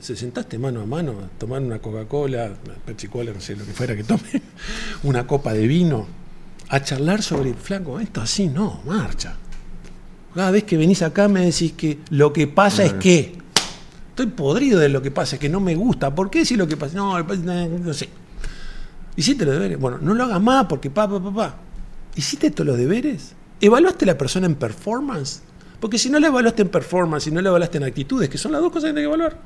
Se 0.00 0.16
sentaste 0.16 0.58
mano 0.58 0.82
a 0.82 0.86
mano 0.86 1.12
a 1.12 1.38
tomar 1.38 1.62
una 1.62 1.78
Coca-Cola, 1.78 2.52
una 2.64 2.74
Pepsi 2.74 3.08
Cola, 3.08 3.32
no 3.32 3.40
sé 3.40 3.56
lo 3.56 3.64
que 3.64 3.72
fuera 3.72 3.96
que 3.96 4.04
tome, 4.04 4.42
una 5.04 5.26
copa 5.26 5.52
de 5.52 5.66
vino, 5.66 6.06
a 6.68 6.82
charlar 6.82 7.22
sobre, 7.22 7.54
flaco, 7.54 7.98
esto 8.00 8.20
así 8.20 8.48
no, 8.48 8.82
marcha. 8.84 9.36
Cada 10.34 10.50
vez 10.50 10.64
que 10.64 10.76
venís 10.76 11.02
acá 11.02 11.26
me 11.26 11.46
decís 11.46 11.72
que 11.72 11.98
lo 12.10 12.32
que 12.32 12.46
pasa 12.46 12.84
es 12.84 12.94
que. 12.94 13.36
Estoy 14.10 14.26
podrido 14.26 14.80
de 14.80 14.88
lo 14.88 15.00
que 15.00 15.10
pasa, 15.12 15.36
es 15.36 15.40
que 15.40 15.48
no 15.48 15.60
me 15.60 15.76
gusta. 15.76 16.14
¿Por 16.14 16.28
qué 16.28 16.44
si 16.44 16.56
lo 16.56 16.66
que 16.66 16.76
pasa? 16.76 16.96
No, 16.96 17.20
no 17.22 17.94
sé. 17.94 18.08
¿Hiciste 19.16 19.44
los 19.44 19.54
deberes? 19.54 19.78
Bueno, 19.78 19.98
no 20.00 20.14
lo 20.14 20.24
hagas 20.24 20.40
más 20.40 20.66
porque 20.66 20.90
pa, 20.90 21.08
pa, 21.08 21.22
pa, 21.22 21.32
pa. 21.32 21.56
¿Hiciste 22.16 22.50
todos 22.50 22.66
los 22.66 22.78
deberes? 22.78 23.34
¿Evaluaste 23.60 24.04
a 24.04 24.08
la 24.08 24.18
persona 24.18 24.46
en 24.46 24.56
performance? 24.56 25.42
Porque 25.80 25.98
si 25.98 26.10
no 26.10 26.18
la 26.18 26.28
evaluaste 26.28 26.62
en 26.62 26.68
performance, 26.68 27.24
si 27.24 27.30
no 27.30 27.40
la 27.40 27.48
evaluaste 27.48 27.78
en 27.78 27.84
actitudes, 27.84 28.28
que 28.28 28.38
son 28.38 28.52
las 28.52 28.60
dos 28.60 28.72
cosas 28.72 28.90
que 28.90 28.94
tienes 28.94 29.08
que 29.08 29.14
evaluar, 29.14 29.38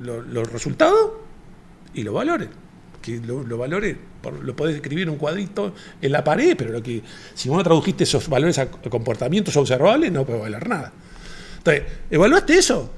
los 0.00 0.52
resultados 0.52 1.12
y 1.94 2.02
los 2.02 2.14
valores. 2.14 2.48
Que 3.02 3.20
los 3.20 3.58
valores, 3.58 3.96
lo 4.42 4.56
podés 4.56 4.76
escribir 4.76 5.04
en 5.04 5.10
un 5.10 5.16
cuadrito 5.16 5.74
en 6.02 6.12
la 6.12 6.24
pared, 6.24 6.56
pero 6.56 6.72
lo 6.72 6.82
que, 6.82 7.02
si 7.34 7.48
vos 7.48 7.58
no 7.58 7.64
tradujiste 7.64 8.04
esos 8.04 8.28
valores 8.28 8.58
a 8.58 8.68
comportamientos 8.68 9.56
observables, 9.56 10.10
no 10.10 10.24
puede 10.26 10.40
valer 10.40 10.68
nada. 10.68 10.92
Entonces, 11.58 11.84
¿evaluaste 12.10 12.58
eso? 12.58 12.92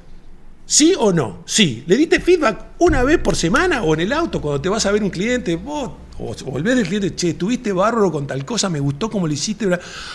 ¿Sí 0.65 0.95
o 0.99 1.13
no? 1.13 1.43
Sí. 1.47 1.85
¿Le 1.87 1.97
diste 1.97 2.21
feedback 2.21 2.67
una 2.79 3.03
vez 3.03 3.19
por 3.19 3.37
semana 3.37 3.83
o 3.83 3.95
en 3.95 4.01
el 4.01 4.13
auto 4.13 4.41
cuando 4.41 4.61
te 4.61 4.69
vas 4.69 4.85
a 4.85 4.93
ver 4.93 5.03
un 5.03 5.11
cliente? 5.11 5.59
O 5.65 5.97
volvés 6.45 6.77
del 6.77 6.87
cliente, 6.87 7.15
che, 7.15 7.35
tuviste 7.35 7.73
bárbaro 7.73 8.11
con 8.13 8.27
tal 8.27 8.45
cosa, 8.45 8.69
me 8.69 8.81
gustó 8.81 9.09
como 9.09 9.27
lo 9.27 9.33
hiciste. 9.33 9.67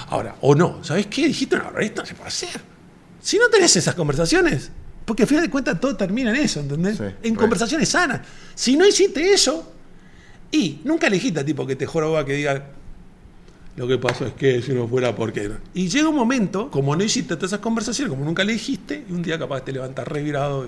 Ahora, 0.10 0.36
o 0.42 0.54
no, 0.54 0.84
¿sabes 0.84 1.08
qué? 1.08 1.28
Dijiste, 1.28 1.58
no, 1.58 1.72
esto 1.80 2.02
no 2.02 2.06
se 2.06 2.14
puede 2.14 2.28
hacer. 2.28 2.62
Si 3.20 3.38
no 3.38 3.48
tenés 3.50 3.76
esas 3.76 3.96
conversaciones, 3.96 4.72
porque 5.06 5.24
al 5.24 5.30
final 5.30 5.44
de 5.44 5.50
cuentas 5.50 5.80
todo 5.80 5.96
termina 5.96 6.32
en 6.32 6.38
eso, 6.38 6.60
¿entendés? 6.60 7.00
en 7.22 7.36
conversaciones 7.36 7.90
sanas. 7.90 8.22
Si 8.56 8.78
no 8.78 8.88
hiciste 8.88 9.34
eso, 9.34 9.74
y 10.52 10.82
nunca 10.84 11.08
elegiste 11.08 11.40
a 11.40 11.46
tipo 11.46 11.66
que 11.66 11.76
te 11.76 11.86
joroba 11.86 12.26
que 12.26 12.34
diga, 12.34 12.68
lo 13.76 13.88
que 13.88 13.98
pasó 13.98 14.28
es 14.28 14.34
que 14.34 14.62
si 14.62 14.72
no 14.72 14.88
fuera 14.88 15.16
porque 15.16 15.50
Y 15.74 15.90
llega 15.90 16.10
un 16.10 16.16
momento, 16.16 16.70
como 16.70 16.96
no 16.96 17.04
hiciste 17.04 17.36
todas 17.36 17.52
esas 17.52 17.60
conversaciones, 17.60 18.12
como 18.12 18.24
nunca 18.24 18.44
le 18.44 18.54
dijiste, 18.54 19.04
y 19.10 19.14
un 19.14 19.24
día 19.24 19.40
capaz 19.40 19.62
te 19.62 19.72
levantas 19.72 20.08
revirado. 20.08 20.68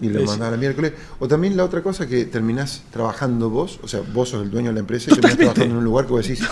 Y 0.00 0.08
lo 0.10 0.22
mandás 0.24 0.52
al 0.52 0.58
miércoles. 0.58 0.92
O 1.18 1.26
también 1.26 1.56
la 1.56 1.64
otra 1.64 1.82
cosa 1.82 2.06
que 2.06 2.26
terminás 2.26 2.82
trabajando 2.92 3.50
vos, 3.50 3.80
o 3.82 3.88
sea, 3.88 4.00
vos 4.12 4.28
sos 4.28 4.42
el 4.42 4.50
dueño 4.50 4.68
de 4.68 4.74
la 4.74 4.80
empresa 4.80 5.10
y 5.10 5.14
terminás 5.14 5.38
trabajando 5.38 5.74
en 5.74 5.78
un 5.78 5.84
lugar 5.84 6.04
que 6.04 6.12
vos 6.12 6.28
decís, 6.28 6.46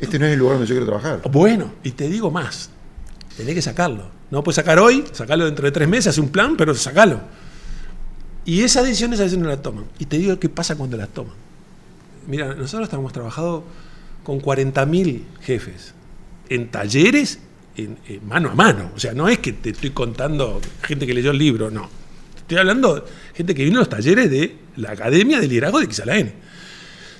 este 0.00 0.18
no 0.18 0.26
es 0.26 0.32
el 0.32 0.38
lugar 0.38 0.54
donde 0.54 0.68
yo 0.68 0.74
quiero 0.74 0.86
trabajar. 0.86 1.20
Bueno, 1.30 1.70
y 1.84 1.90
te 1.90 2.08
digo 2.08 2.30
más. 2.30 2.70
Tenés 3.40 3.54
que 3.56 3.62
sacarlo. 3.62 4.10
No 4.30 4.42
puedes 4.42 4.56
sacar 4.56 4.78
hoy, 4.78 5.04
sacarlo 5.12 5.46
dentro 5.46 5.64
de 5.64 5.72
tres 5.72 5.88
meses, 5.88 6.08
hace 6.08 6.20
un 6.20 6.28
plan, 6.28 6.56
pero 6.56 6.74
sacalo. 6.74 7.20
Y 8.44 8.62
esas 8.62 8.84
decisiones 8.84 9.20
a 9.20 9.24
veces 9.24 9.38
no 9.38 9.48
las 9.48 9.62
toman. 9.62 9.84
Y 9.98 10.06
te 10.06 10.18
digo 10.18 10.38
qué 10.38 10.48
pasa 10.48 10.76
cuando 10.76 10.96
las 10.96 11.08
toman. 11.08 11.34
Mira, 12.26 12.54
nosotros 12.54 12.88
estamos 12.88 13.12
trabajando 13.12 13.64
con 14.22 14.40
40.000 14.40 15.22
jefes 15.40 15.94
en 16.48 16.68
talleres 16.68 17.40
en, 17.76 17.98
mano 18.26 18.50
a 18.50 18.54
mano. 18.54 18.90
O 18.94 19.00
sea, 19.00 19.12
no 19.12 19.28
es 19.28 19.38
que 19.38 19.52
te 19.52 19.70
estoy 19.70 19.90
contando 19.90 20.60
gente 20.82 21.06
que 21.06 21.14
leyó 21.14 21.30
el 21.30 21.38
libro, 21.38 21.70
no. 21.70 21.88
Estoy 22.36 22.58
hablando 22.58 22.96
de 22.96 23.02
gente 23.34 23.54
que 23.54 23.64
vino 23.64 23.78
a 23.78 23.80
los 23.80 23.88
talleres 23.88 24.30
de 24.30 24.56
la 24.76 24.92
Academia 24.92 25.40
de 25.40 25.48
Liderazgo 25.48 25.80
de 25.80 25.92
XLN. 25.92 26.32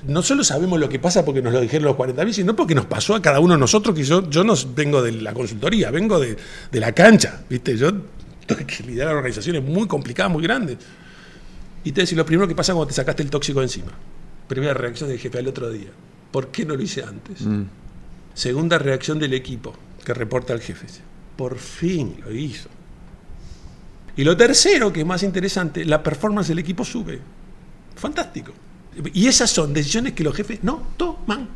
No 0.06 0.22
solo 0.22 0.44
sabemos 0.44 0.80
lo 0.80 0.88
que 0.88 0.98
pasa 0.98 1.24
porque 1.24 1.42
nos 1.42 1.52
lo 1.52 1.60
dijeron 1.60 1.84
los 1.84 1.96
40.000, 1.96 2.32
sino 2.32 2.56
porque 2.56 2.74
nos 2.74 2.86
pasó 2.86 3.14
a 3.14 3.22
cada 3.22 3.40
uno 3.40 3.54
de 3.54 3.60
nosotros, 3.60 3.94
que 3.94 4.02
yo, 4.02 4.28
yo 4.30 4.44
no 4.44 4.54
vengo 4.74 5.02
de 5.02 5.12
la 5.12 5.34
consultoría, 5.34 5.90
vengo 5.90 6.18
de, 6.18 6.36
de 6.70 6.80
la 6.80 6.92
cancha, 6.92 7.42
¿viste? 7.48 7.76
Yo 7.76 7.92
tengo 8.46 8.66
que 8.66 8.82
liderar 8.82 9.14
organizaciones 9.14 9.62
muy 9.62 9.86
complicadas, 9.86 10.32
muy 10.32 10.42
grandes. 10.42 10.78
Y 11.84 11.92
te 11.92 12.02
decís, 12.02 12.16
lo 12.16 12.26
primero 12.26 12.48
que 12.48 12.54
pasa 12.54 12.72
cuando 12.72 12.88
te 12.88 12.94
sacaste 12.94 13.22
el 13.22 13.30
tóxico 13.30 13.60
de 13.60 13.66
encima. 13.66 13.92
Primera 14.48 14.74
reacción 14.74 15.08
del 15.08 15.18
jefe 15.18 15.38
al 15.38 15.48
otro 15.48 15.70
día. 15.70 15.90
¿Por 16.30 16.48
qué 16.48 16.64
no 16.64 16.76
lo 16.76 16.82
hice 16.82 17.02
antes? 17.02 17.42
Mm. 17.42 17.62
Segunda 18.34 18.78
reacción 18.78 19.18
del 19.18 19.34
equipo 19.34 19.74
que 20.04 20.14
reporta 20.14 20.52
al 20.52 20.60
jefe. 20.60 20.86
Por 21.36 21.58
fin 21.58 22.16
lo 22.24 22.32
hizo. 22.32 22.68
Y 24.16 24.24
lo 24.24 24.36
tercero, 24.36 24.92
que 24.92 25.00
es 25.00 25.06
más 25.06 25.22
interesante, 25.22 25.84
la 25.84 26.02
performance 26.02 26.48
del 26.48 26.58
equipo 26.58 26.84
sube. 26.84 27.20
Fantástico. 27.96 28.52
Y 29.12 29.26
esas 29.26 29.50
son 29.50 29.72
decisiones 29.72 30.12
que 30.14 30.24
los 30.24 30.34
jefes 30.34 30.62
no 30.62 30.82
toman. 30.96 31.48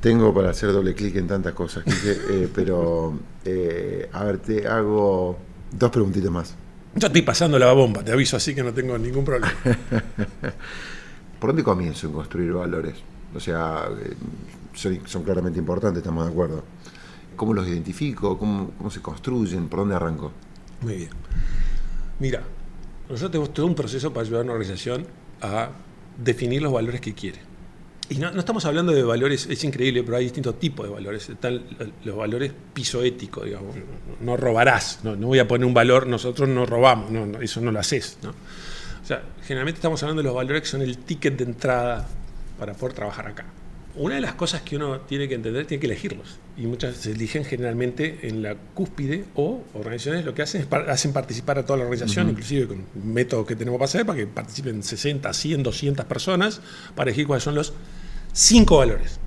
Tengo 0.00 0.34
para 0.34 0.50
hacer 0.50 0.72
doble 0.72 0.94
clic 0.94 1.16
en 1.16 1.26
tantas 1.26 1.54
cosas, 1.54 1.84
eh, 2.30 2.48
pero 2.54 3.18
eh, 3.44 4.08
a 4.12 4.24
ver, 4.24 4.38
te 4.38 4.66
hago 4.66 5.38
dos 5.70 5.90
preguntitas 5.90 6.30
más. 6.30 6.54
Yo 6.94 7.06
estoy 7.06 7.22
pasando 7.22 7.58
la 7.58 7.72
bomba, 7.72 8.04
te 8.04 8.12
aviso 8.12 8.36
así 8.36 8.54
que 8.54 8.62
no 8.62 8.72
tengo 8.72 8.96
ningún 8.98 9.24
problema. 9.24 9.52
¿Por 11.40 11.50
dónde 11.50 11.64
comienzo 11.64 12.06
en 12.06 12.12
construir 12.12 12.52
valores? 12.52 12.94
O 13.34 13.40
sea, 13.40 13.88
eh, 14.00 14.14
son, 14.74 15.22
claramente 15.24 15.58
importantes, 15.58 15.98
estamos 15.98 16.24
de 16.24 16.30
acuerdo. 16.30 16.64
¿Cómo 17.36 17.52
los 17.52 17.66
identifico? 17.66 18.38
¿Cómo, 18.38 18.90
se 18.90 19.02
construyen? 19.02 19.68
¿Por 19.68 19.80
dónde 19.80 19.96
arranco? 19.96 20.32
Muy 20.82 20.96
bien. 20.96 21.10
Mira, 22.20 22.42
nosotros 23.08 23.30
tenemos 23.32 23.52
todo 23.52 23.66
un 23.66 23.74
proceso 23.74 24.12
para 24.12 24.24
ayudar 24.24 24.42
a 24.42 24.44
una 24.44 24.52
organización 24.52 25.06
a 25.42 25.70
definir 26.16 26.62
los 26.62 26.72
valores 26.72 27.00
que 27.00 27.14
quiere. 27.14 27.38
Y 28.08 28.16
no, 28.16 28.28
estamos 28.38 28.64
hablando 28.66 28.92
de 28.92 29.02
valores, 29.02 29.46
es 29.48 29.64
increíble, 29.64 30.02
pero 30.02 30.18
hay 30.18 30.24
distintos 30.24 30.58
tipos 30.58 30.86
de 30.86 30.92
valores. 30.92 31.28
Están 31.30 31.62
los 32.04 32.16
valores 32.16 32.52
pisoéticos, 32.74 33.46
digamos. 33.46 33.74
No, 34.20 34.36
robarás, 34.36 35.00
no, 35.02 35.16
voy 35.16 35.38
a 35.38 35.48
poner 35.48 35.66
un 35.66 35.72
valor, 35.72 36.06
nosotros 36.06 36.48
no 36.48 36.66
robamos, 36.66 37.10
no, 37.10 37.40
eso 37.40 37.60
no 37.62 37.72
lo 37.72 37.80
haces. 37.80 38.18
¿no? 38.22 38.30
O 38.30 39.06
sea, 39.06 39.22
generalmente 39.42 39.78
estamos 39.78 40.02
hablando 40.02 40.22
de 40.22 40.26
los 40.26 40.34
valores 40.34 40.62
que 40.62 40.68
son 40.68 40.82
el 40.82 40.98
ticket 40.98 41.36
de 41.36 41.44
entrada 41.44 42.06
para 42.58 42.74
poder 42.74 42.94
trabajar 42.94 43.26
acá. 43.26 43.46
Una 43.96 44.16
de 44.16 44.20
las 44.20 44.34
cosas 44.34 44.62
que 44.62 44.76
uno 44.76 45.00
tiene 45.00 45.28
que 45.28 45.36
entender, 45.36 45.66
tiene 45.66 45.80
que 45.80 45.86
elegirlos. 45.86 46.38
Y 46.56 46.66
muchas 46.66 46.96
se 46.96 47.12
eligen 47.12 47.44
generalmente 47.44 48.26
en 48.26 48.42
la 48.42 48.56
cúspide 48.74 49.24
o 49.36 49.62
organizaciones 49.72 50.24
lo 50.24 50.34
que 50.34 50.42
hacen 50.42 50.62
es 50.62 50.72
hacen 50.88 51.12
participar 51.12 51.58
a 51.58 51.64
toda 51.64 51.78
la 51.78 51.84
organización, 51.84 52.28
inclusive 52.28 52.66
con 52.66 52.84
métodos 53.04 53.46
que 53.46 53.54
tenemos 53.54 53.78
para 53.78 53.84
hacer, 53.86 54.04
para 54.04 54.18
que 54.18 54.26
participen 54.26 54.82
60, 54.82 55.32
100, 55.32 55.62
200 55.62 56.06
personas, 56.06 56.60
para 56.96 57.10
elegir 57.10 57.28
cuáles 57.28 57.44
son 57.44 57.54
los 57.54 57.72
cinco 58.32 58.78
valores. 58.78 59.20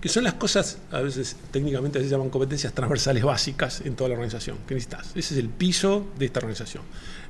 Que 0.00 0.08
son 0.08 0.24
las 0.24 0.34
cosas, 0.34 0.78
a 0.90 1.00
veces 1.00 1.36
técnicamente 1.50 2.02
se 2.02 2.08
llaman 2.08 2.30
competencias 2.30 2.72
transversales 2.72 3.22
básicas 3.22 3.82
en 3.82 3.94
toda 3.94 4.08
la 4.08 4.14
organización. 4.14 4.56
¿Qué 4.66 4.72
necesitas? 4.72 5.08
Ese 5.14 5.34
es 5.34 5.40
el 5.40 5.50
piso 5.50 6.06
de 6.18 6.24
esta 6.24 6.38
organización. 6.38 6.82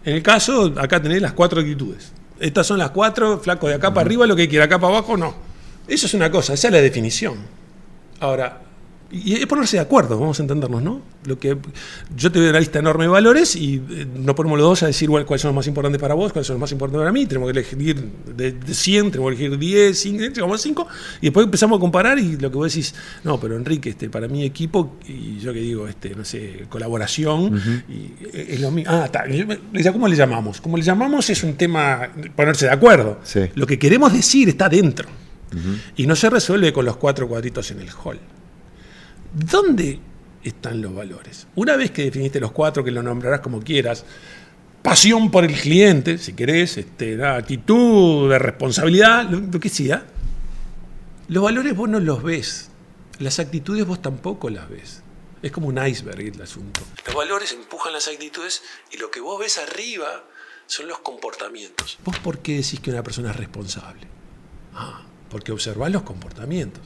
En 0.04 0.14
el 0.14 0.22
caso, 0.22 0.72
acá 0.76 1.02
tenéis 1.02 1.22
las 1.22 1.32
cuatro 1.32 1.60
actitudes. 1.60 2.12
Estas 2.38 2.68
son 2.68 2.78
las 2.78 2.92
cuatro, 2.92 3.40
flaco 3.40 3.66
de 3.66 3.74
acá 3.74 3.92
para 3.92 4.06
arriba, 4.06 4.26
lo 4.28 4.36
que 4.36 4.48
quiera, 4.48 4.66
acá 4.66 4.78
para 4.78 4.96
abajo, 4.96 5.16
no. 5.16 5.49
Eso 5.90 6.06
es 6.06 6.14
una 6.14 6.30
cosa, 6.30 6.54
esa 6.54 6.68
es 6.68 6.72
la 6.72 6.80
definición. 6.80 7.36
Ahora, 8.20 8.60
y 9.12 9.34
es 9.34 9.46
ponerse 9.46 9.76
de 9.76 9.82
acuerdo, 9.82 10.20
vamos 10.20 10.38
a 10.38 10.42
entendernos, 10.44 10.80
¿no? 10.80 11.00
Lo 11.24 11.36
que, 11.36 11.56
yo 12.16 12.30
te 12.30 12.38
doy 12.38 12.48
una 12.48 12.60
lista 12.60 12.78
enorme 12.78 13.04
de 13.04 13.08
valores 13.08 13.56
y 13.56 13.82
eh, 13.90 14.06
no 14.14 14.36
ponemos 14.36 14.56
los 14.56 14.68
dos 14.68 14.82
a 14.84 14.86
decir 14.86 15.08
cuáles 15.08 15.40
son 15.40 15.48
los 15.48 15.56
más 15.56 15.66
importantes 15.66 16.00
para 16.00 16.14
vos, 16.14 16.32
cuáles 16.32 16.46
son 16.46 16.54
los 16.54 16.60
más 16.60 16.70
importantes 16.70 17.00
para 17.00 17.12
mí. 17.12 17.26
Tenemos 17.26 17.50
que 17.50 17.58
elegir 17.58 17.96
de, 18.36 18.54
100, 18.72 19.10
tenemos 19.10 19.34
que 19.34 19.46
elegir 19.46 19.58
10, 19.58 19.98
5, 19.98 20.58
5, 20.58 20.88
y 21.22 21.26
después 21.26 21.44
empezamos 21.44 21.78
a 21.78 21.80
comparar 21.80 22.20
y 22.20 22.36
lo 22.36 22.52
que 22.52 22.56
vos 22.56 22.72
decís, 22.72 22.94
no, 23.24 23.40
pero 23.40 23.56
Enrique, 23.56 23.90
este, 23.90 24.08
para 24.08 24.28
mi 24.28 24.44
equipo, 24.44 24.96
y 25.08 25.40
yo 25.40 25.52
que 25.52 25.60
digo, 25.60 25.88
este, 25.88 26.14
no 26.14 26.24
sé, 26.24 26.66
colaboración, 26.68 27.84
y 27.88 28.12
es 28.32 28.60
lo 28.60 28.70
mismo. 28.70 28.92
Ah, 28.92 29.06
está. 29.06 29.24
¿Cómo 29.92 30.06
le 30.06 30.14
llamamos? 30.14 30.60
Como 30.60 30.76
le 30.76 30.84
llamamos 30.84 31.28
es 31.30 31.42
un 31.42 31.54
tema, 31.54 32.08
ponerse 32.36 32.66
de 32.66 32.72
acuerdo. 32.72 33.18
Lo 33.56 33.66
que 33.66 33.76
queremos 33.76 34.12
decir 34.12 34.48
está 34.48 34.68
dentro. 34.68 35.08
Y 35.96 36.06
no 36.06 36.14
se 36.14 36.30
resuelve 36.30 36.72
con 36.72 36.84
los 36.84 36.96
cuatro 36.96 37.26
cuadritos 37.28 37.70
en 37.70 37.80
el 37.80 37.90
hall. 37.90 38.20
¿Dónde 39.32 39.98
están 40.42 40.80
los 40.80 40.94
valores? 40.94 41.46
Una 41.56 41.76
vez 41.76 41.90
que 41.90 42.04
definiste 42.04 42.40
los 42.40 42.52
cuatro, 42.52 42.84
que 42.84 42.90
lo 42.90 43.02
nombrarás 43.02 43.40
como 43.40 43.60
quieras, 43.60 44.04
pasión 44.82 45.30
por 45.30 45.44
el 45.44 45.54
cliente, 45.54 46.18
si 46.18 46.32
querés, 46.32 46.78
este, 46.78 47.22
actitud 47.24 48.30
de 48.30 48.38
responsabilidad, 48.38 49.28
lo, 49.28 49.60
que 49.60 49.68
sea, 49.68 50.04
los 51.28 51.42
valores 51.44 51.76
vos 51.76 51.88
no 51.88 52.00
los 52.00 52.22
ves, 52.22 52.70
las 53.18 53.38
actitudes 53.38 53.86
vos 53.86 54.00
tampoco 54.02 54.50
las 54.50 54.68
ves. 54.68 55.02
Es 55.42 55.52
como 55.52 55.68
un 55.68 55.84
iceberg 55.84 56.20
el 56.20 56.42
asunto. 56.42 56.82
Los 57.06 57.14
valores 57.14 57.52
empujan 57.52 57.94
las 57.94 58.08
actitudes 58.08 58.62
y 58.92 58.98
lo 58.98 59.10
que 59.10 59.20
vos 59.20 59.40
ves 59.40 59.58
arriba 59.58 60.24
son 60.66 60.86
los 60.86 60.98
comportamientos. 60.98 61.98
¿Vos 62.04 62.18
por 62.18 62.40
qué 62.40 62.56
decís 62.56 62.78
que 62.80 62.90
una 62.90 63.02
persona 63.02 63.30
es 63.30 63.36
responsable? 63.36 64.06
Ah, 64.74 65.02
porque 65.30 65.52
observás 65.52 65.90
los 65.90 66.02
comportamientos. 66.02 66.82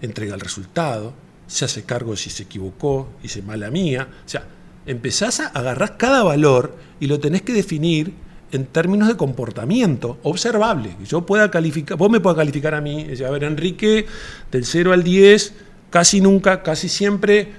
Entrega 0.00 0.34
el 0.34 0.40
resultado, 0.40 1.14
se 1.46 1.64
hace 1.64 1.84
cargo 1.84 2.16
si 2.16 2.30
se 2.30 2.44
equivocó, 2.44 3.10
se 3.24 3.42
mala 3.42 3.70
mía. 3.70 4.08
O 4.24 4.28
sea, 4.28 4.44
empezás 4.86 5.40
a 5.40 5.46
agarrar 5.48 5.96
cada 5.96 6.22
valor 6.22 6.76
y 7.00 7.06
lo 7.06 7.20
tenés 7.20 7.42
que 7.42 7.52
definir 7.52 8.12
en 8.52 8.66
términos 8.66 9.08
de 9.08 9.16
comportamiento 9.16 10.18
observable. 10.22 10.96
Yo 11.06 11.26
pueda 11.26 11.50
calificar, 11.50 11.96
vos 11.96 12.10
me 12.10 12.20
puedas 12.20 12.36
calificar 12.36 12.74
a 12.74 12.80
mí, 12.80 13.06
a 13.26 13.30
ver, 13.30 13.44
Enrique, 13.44 14.06
del 14.50 14.64
0 14.64 14.92
al 14.92 15.02
10, 15.02 15.54
casi 15.90 16.20
nunca, 16.20 16.62
casi 16.62 16.88
siempre, 16.88 17.52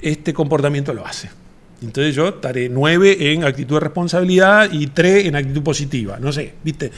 este 0.00 0.34
comportamiento 0.34 0.92
lo 0.92 1.06
hace. 1.06 1.30
Entonces 1.80 2.14
yo 2.14 2.28
estaré 2.28 2.68
9 2.68 3.32
en 3.32 3.44
actitud 3.44 3.76
de 3.76 3.80
responsabilidad 3.80 4.70
y 4.70 4.88
3 4.88 5.26
en 5.26 5.36
actitud 5.36 5.62
positiva. 5.62 6.18
No 6.20 6.32
sé, 6.32 6.54
¿viste? 6.62 6.92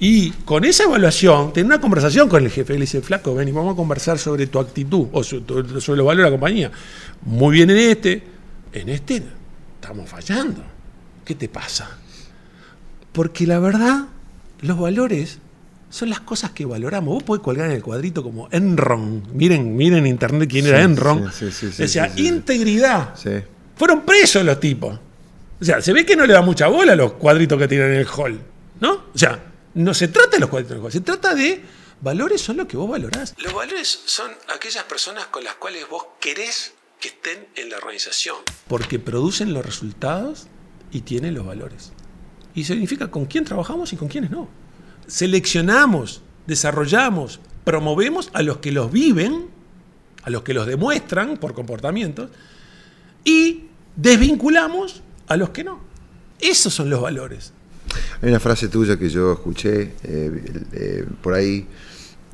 Y 0.00 0.30
con 0.30 0.64
esa 0.64 0.84
evaluación, 0.84 1.52
tener 1.52 1.66
una 1.66 1.80
conversación 1.80 2.28
con 2.28 2.44
el 2.44 2.50
jefe. 2.50 2.74
Le 2.74 2.80
dice, 2.80 3.00
flaco, 3.00 3.34
ven 3.34 3.48
y 3.48 3.52
vamos 3.52 3.72
a 3.72 3.76
conversar 3.76 4.18
sobre 4.18 4.46
tu 4.46 4.58
actitud 4.58 5.08
o 5.12 5.24
sobre, 5.24 5.44
los 5.72 5.86
valores 5.86 6.18
de 6.18 6.22
la 6.22 6.30
compañía. 6.30 6.70
Muy 7.22 7.54
bien 7.54 7.70
en 7.70 7.78
este. 7.78 8.22
En 8.72 8.88
este 8.88 9.22
estamos 9.80 10.08
fallando. 10.08 10.62
¿Qué 11.24 11.34
te 11.34 11.48
pasa? 11.48 11.98
Porque 13.12 13.46
la 13.46 13.58
verdad, 13.58 14.06
los 14.60 14.78
valores 14.78 15.38
son 15.90 16.10
las 16.10 16.20
cosas 16.20 16.52
que 16.52 16.64
valoramos. 16.64 17.14
Vos 17.14 17.22
podés 17.22 17.42
colgar 17.42 17.66
en 17.66 17.72
el 17.72 17.82
cuadrito 17.82 18.22
como 18.22 18.48
Enron. 18.52 19.22
Miren, 19.32 19.76
miren 19.76 20.00
en 20.00 20.06
internet 20.06 20.48
quién 20.48 20.66
era 20.66 20.82
Enron. 20.82 21.32
Sí, 21.32 21.50
sí, 21.50 21.70
Decía, 21.76 22.12
integridad. 22.16 23.14
Fueron 23.76 24.02
presos 24.02 24.44
los 24.44 24.60
tipos. 24.60 24.98
O 25.60 25.64
sea, 25.64 25.80
se 25.80 25.92
ve 25.92 26.06
que 26.06 26.14
no 26.14 26.24
le 26.24 26.34
da 26.34 26.42
mucha 26.42 26.68
bola 26.68 26.92
a 26.92 26.96
los 26.96 27.14
cuadritos 27.14 27.58
que 27.58 27.66
tienen 27.66 27.92
en 27.92 27.96
el 27.98 28.06
hall. 28.06 28.38
¿No? 28.80 28.92
O 29.12 29.18
sea, 29.18 29.40
no 29.78 29.94
se 29.94 30.08
trata 30.08 30.30
de 30.32 30.40
los 30.40 30.50
cuadritos 30.50 30.92
se 30.92 31.00
trata 31.00 31.36
de 31.36 31.62
valores 32.00 32.40
son 32.40 32.56
lo 32.56 32.66
que 32.66 32.76
vos 32.76 32.90
valorás. 32.90 33.34
Los 33.38 33.54
valores 33.54 34.02
son 34.06 34.32
aquellas 34.48 34.82
personas 34.84 35.26
con 35.26 35.44
las 35.44 35.54
cuales 35.54 35.88
vos 35.88 36.04
querés 36.20 36.74
que 37.00 37.08
estén 37.08 37.46
en 37.54 37.70
la 37.70 37.76
organización. 37.76 38.38
Porque 38.66 38.98
producen 38.98 39.54
los 39.54 39.64
resultados 39.64 40.48
y 40.90 41.02
tienen 41.02 41.34
los 41.34 41.46
valores. 41.46 41.92
Y 42.56 42.64
significa 42.64 43.08
con 43.08 43.26
quién 43.26 43.44
trabajamos 43.44 43.92
y 43.92 43.96
con 43.96 44.08
quiénes 44.08 44.32
no. 44.32 44.48
Seleccionamos, 45.06 46.22
desarrollamos, 46.48 47.38
promovemos 47.62 48.30
a 48.32 48.42
los 48.42 48.58
que 48.58 48.72
los 48.72 48.90
viven, 48.90 49.48
a 50.24 50.30
los 50.30 50.42
que 50.42 50.54
los 50.54 50.66
demuestran 50.66 51.36
por 51.36 51.54
comportamientos, 51.54 52.30
y 53.22 53.66
desvinculamos 53.94 55.02
a 55.28 55.36
los 55.36 55.50
que 55.50 55.62
no. 55.62 55.80
Esos 56.40 56.74
son 56.74 56.90
los 56.90 57.00
valores. 57.00 57.52
Hay 58.22 58.28
una 58.28 58.40
frase 58.40 58.68
tuya 58.68 58.98
que 58.98 59.08
yo 59.08 59.32
escuché 59.32 59.92
eh, 60.02 60.64
eh, 60.72 61.06
por 61.22 61.34
ahí. 61.34 61.66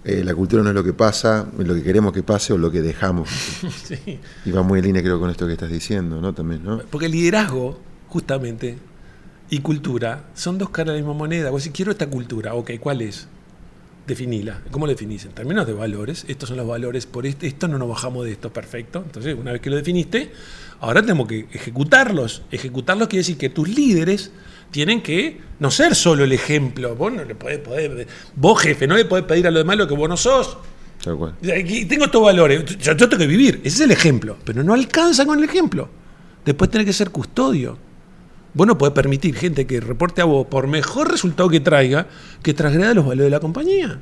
Eh, 0.04 0.22
la 0.22 0.34
cultura 0.34 0.62
no 0.62 0.68
es 0.68 0.74
lo 0.74 0.84
que 0.84 0.92
pasa, 0.92 1.46
es 1.58 1.66
lo 1.66 1.74
que 1.74 1.82
queremos 1.82 2.12
que 2.12 2.22
pase 2.22 2.52
o 2.52 2.58
lo 2.58 2.70
que 2.70 2.82
dejamos. 2.82 3.30
Y 4.44 4.50
va 4.50 4.62
muy 4.62 4.80
en 4.80 4.86
línea 4.86 5.02
creo 5.02 5.18
con 5.18 5.30
esto 5.30 5.46
que 5.46 5.54
estás 5.54 5.70
diciendo, 5.70 6.20
¿no? 6.20 6.34
También, 6.34 6.62
¿no? 6.62 6.78
Porque 6.90 7.08
liderazgo, 7.08 7.80
justamente, 8.08 8.76
y 9.48 9.60
cultura 9.60 10.24
son 10.34 10.58
dos 10.58 10.70
caras 10.70 10.88
de 10.88 11.00
la 11.00 11.06
misma 11.06 11.18
moneda. 11.18 11.50
Vos 11.50 11.62
si 11.62 11.70
quiero 11.70 11.90
esta 11.90 12.08
cultura, 12.08 12.54
ok, 12.54 12.72
¿cuál 12.80 13.00
es? 13.00 13.28
definila. 14.06 14.60
¿Cómo 14.70 14.86
lo 14.86 14.92
definís? 14.92 15.24
En 15.24 15.32
términos 15.32 15.66
de 15.66 15.72
valores, 15.72 16.24
estos 16.28 16.48
son 16.48 16.58
los 16.58 16.66
valores, 16.66 17.06
por 17.06 17.26
este, 17.26 17.46
esto 17.46 17.68
no 17.68 17.78
nos 17.78 17.88
bajamos 17.88 18.24
de 18.24 18.32
esto, 18.32 18.52
perfecto. 18.52 19.02
Entonces, 19.04 19.36
una 19.38 19.52
vez 19.52 19.60
que 19.60 19.70
lo 19.70 19.76
definiste, 19.76 20.30
ahora 20.80 21.00
tenemos 21.00 21.26
que 21.26 21.46
ejecutarlos. 21.52 22.42
Ejecutarlos 22.50 23.08
quiere 23.08 23.20
decir 23.20 23.38
que 23.38 23.48
tus 23.48 23.68
líderes 23.68 24.30
tienen 24.70 25.02
que 25.02 25.40
no 25.58 25.70
ser 25.70 25.94
solo 25.94 26.24
el 26.24 26.32
ejemplo. 26.32 26.94
Vos 26.94 27.12
no 27.12 27.24
le 27.24 27.34
podés, 27.34 27.60
vos 28.34 28.60
jefe, 28.60 28.86
no 28.86 28.96
le 28.96 29.04
podés 29.04 29.24
pedir 29.24 29.46
a 29.46 29.50
los 29.50 29.60
demás 29.60 29.76
lo 29.76 29.88
que 29.88 29.94
vos 29.94 30.08
no 30.08 30.16
sos. 30.16 30.56
tengo 31.02 32.04
estos 32.06 32.22
valores, 32.22 32.64
yo, 32.78 32.96
tengo 32.96 33.16
que 33.18 33.26
vivir, 33.26 33.60
ese 33.64 33.76
es 33.76 33.80
el 33.80 33.90
ejemplo, 33.90 34.36
pero 34.44 34.62
no 34.62 34.74
alcanza 34.74 35.26
con 35.26 35.38
el 35.38 35.44
ejemplo. 35.44 35.88
Después 36.44 36.70
tenés 36.70 36.86
que 36.86 36.92
ser 36.92 37.10
custodio. 37.10 37.78
Vos 38.52 38.66
no 38.66 38.78
podés 38.78 38.94
permitir 38.94 39.34
gente 39.34 39.66
que 39.66 39.80
reporte 39.80 40.22
a 40.22 40.24
vos, 40.24 40.46
por 40.46 40.68
mejor 40.68 41.10
resultado 41.10 41.48
que 41.48 41.60
traiga, 41.60 42.06
que 42.42 42.54
transgreda 42.54 42.94
los 42.94 43.04
valores 43.04 43.24
de 43.24 43.30
la 43.30 43.40
compañía. 43.40 43.98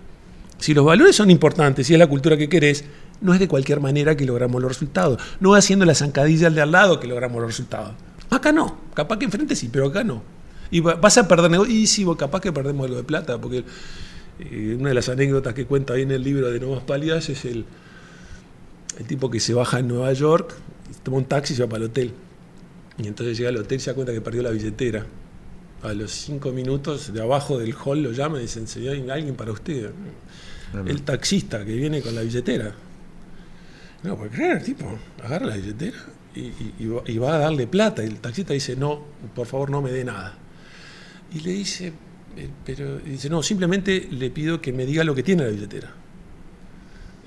Si 0.58 0.74
los 0.74 0.84
valores 0.84 1.16
son 1.16 1.30
importantes, 1.30 1.86
si 1.86 1.94
es 1.94 1.98
la 1.98 2.06
cultura 2.06 2.36
que 2.36 2.48
querés, 2.48 2.84
no 3.20 3.32
es 3.32 3.40
de 3.40 3.48
cualquier 3.48 3.80
manera 3.80 4.16
que 4.16 4.26
logramos 4.26 4.60
los 4.60 4.70
resultados. 4.70 5.20
No 5.40 5.54
haciendo 5.54 5.84
la 5.84 5.94
zancadilla 5.94 6.48
al 6.48 6.54
de 6.54 6.62
al 6.62 6.70
lado 6.70 7.00
que 7.00 7.06
logramos 7.06 7.40
los 7.40 7.50
resultados. 7.50 7.94
Acá 8.30 8.52
no. 8.52 8.78
Capaz 8.94 9.18
que 9.18 9.24
enfrente 9.24 9.56
sí, 9.56 9.68
pero 9.72 9.86
acá 9.86 10.04
no. 10.04 10.22
Y 10.72 10.80
vas 10.80 11.18
a 11.18 11.28
perder 11.28 11.50
negocio. 11.50 11.72
Y 11.72 11.86
sí, 11.86 12.04
capaz 12.18 12.40
que 12.40 12.50
perdemos 12.50 12.86
algo 12.86 12.96
de 12.96 13.04
plata, 13.04 13.38
porque 13.38 13.62
eh, 14.40 14.76
una 14.80 14.88
de 14.88 14.94
las 14.94 15.08
anécdotas 15.08 15.54
que 15.54 15.66
cuenta 15.66 15.94
ahí 15.94 16.02
en 16.02 16.10
el 16.10 16.24
libro 16.24 16.50
de 16.50 16.58
Nuevas 16.58 16.82
Pálidas 16.82 17.28
es 17.28 17.44
el, 17.44 17.66
el 18.98 19.06
tipo 19.06 19.30
que 19.30 19.38
se 19.38 19.52
baja 19.52 19.78
en 19.78 19.88
Nueva 19.88 20.12
York, 20.14 20.54
toma 21.02 21.18
un 21.18 21.26
taxi 21.26 21.52
y 21.52 21.56
se 21.56 21.62
va 21.62 21.68
para 21.68 21.84
el 21.84 21.90
hotel. 21.90 22.12
Y 22.96 23.06
entonces 23.06 23.36
llega 23.36 23.50
al 23.50 23.56
hotel 23.58 23.76
y 23.76 23.80
se 23.80 23.90
da 23.90 23.94
cuenta 23.94 24.12
que 24.12 24.22
perdió 24.22 24.42
la 24.42 24.50
billetera. 24.50 25.06
A 25.82 25.92
los 25.92 26.10
cinco 26.10 26.52
minutos 26.52 27.12
de 27.12 27.20
abajo 27.20 27.58
del 27.58 27.74
hall 27.74 28.02
lo 28.02 28.12
llama 28.12 28.38
y 28.38 28.42
dice, 28.42 28.66
señor, 28.66 28.94
hay 28.94 29.10
alguien 29.10 29.34
para 29.34 29.52
usted. 29.52 29.90
El 30.86 31.02
taxista 31.02 31.64
que 31.66 31.74
viene 31.74 32.00
con 32.00 32.14
la 32.14 32.22
billetera. 32.22 32.72
No, 34.02 34.16
pues 34.16 34.30
creer, 34.32 34.56
el 34.58 34.64
tipo 34.64 34.86
agarra 35.22 35.46
la 35.46 35.56
billetera 35.56 35.98
y, 36.34 37.18
va 37.18 37.34
a 37.34 37.38
darle 37.38 37.66
plata. 37.66 38.02
Y 38.02 38.06
el 38.06 38.20
taxista 38.20 38.54
dice, 38.54 38.76
no, 38.76 39.02
por 39.34 39.46
favor 39.46 39.70
no 39.70 39.82
me 39.82 39.92
dé 39.92 40.04
nada. 40.04 40.38
Y 41.34 41.40
le 41.40 41.52
dice, 41.52 41.92
eh, 42.36 42.48
pero 42.64 42.98
dice, 42.98 43.30
no, 43.30 43.42
simplemente 43.42 44.08
le 44.10 44.30
pido 44.30 44.60
que 44.60 44.72
me 44.72 44.86
diga 44.86 45.04
lo 45.04 45.14
que 45.14 45.22
tiene 45.22 45.44
la 45.44 45.50
billetera. 45.50 45.92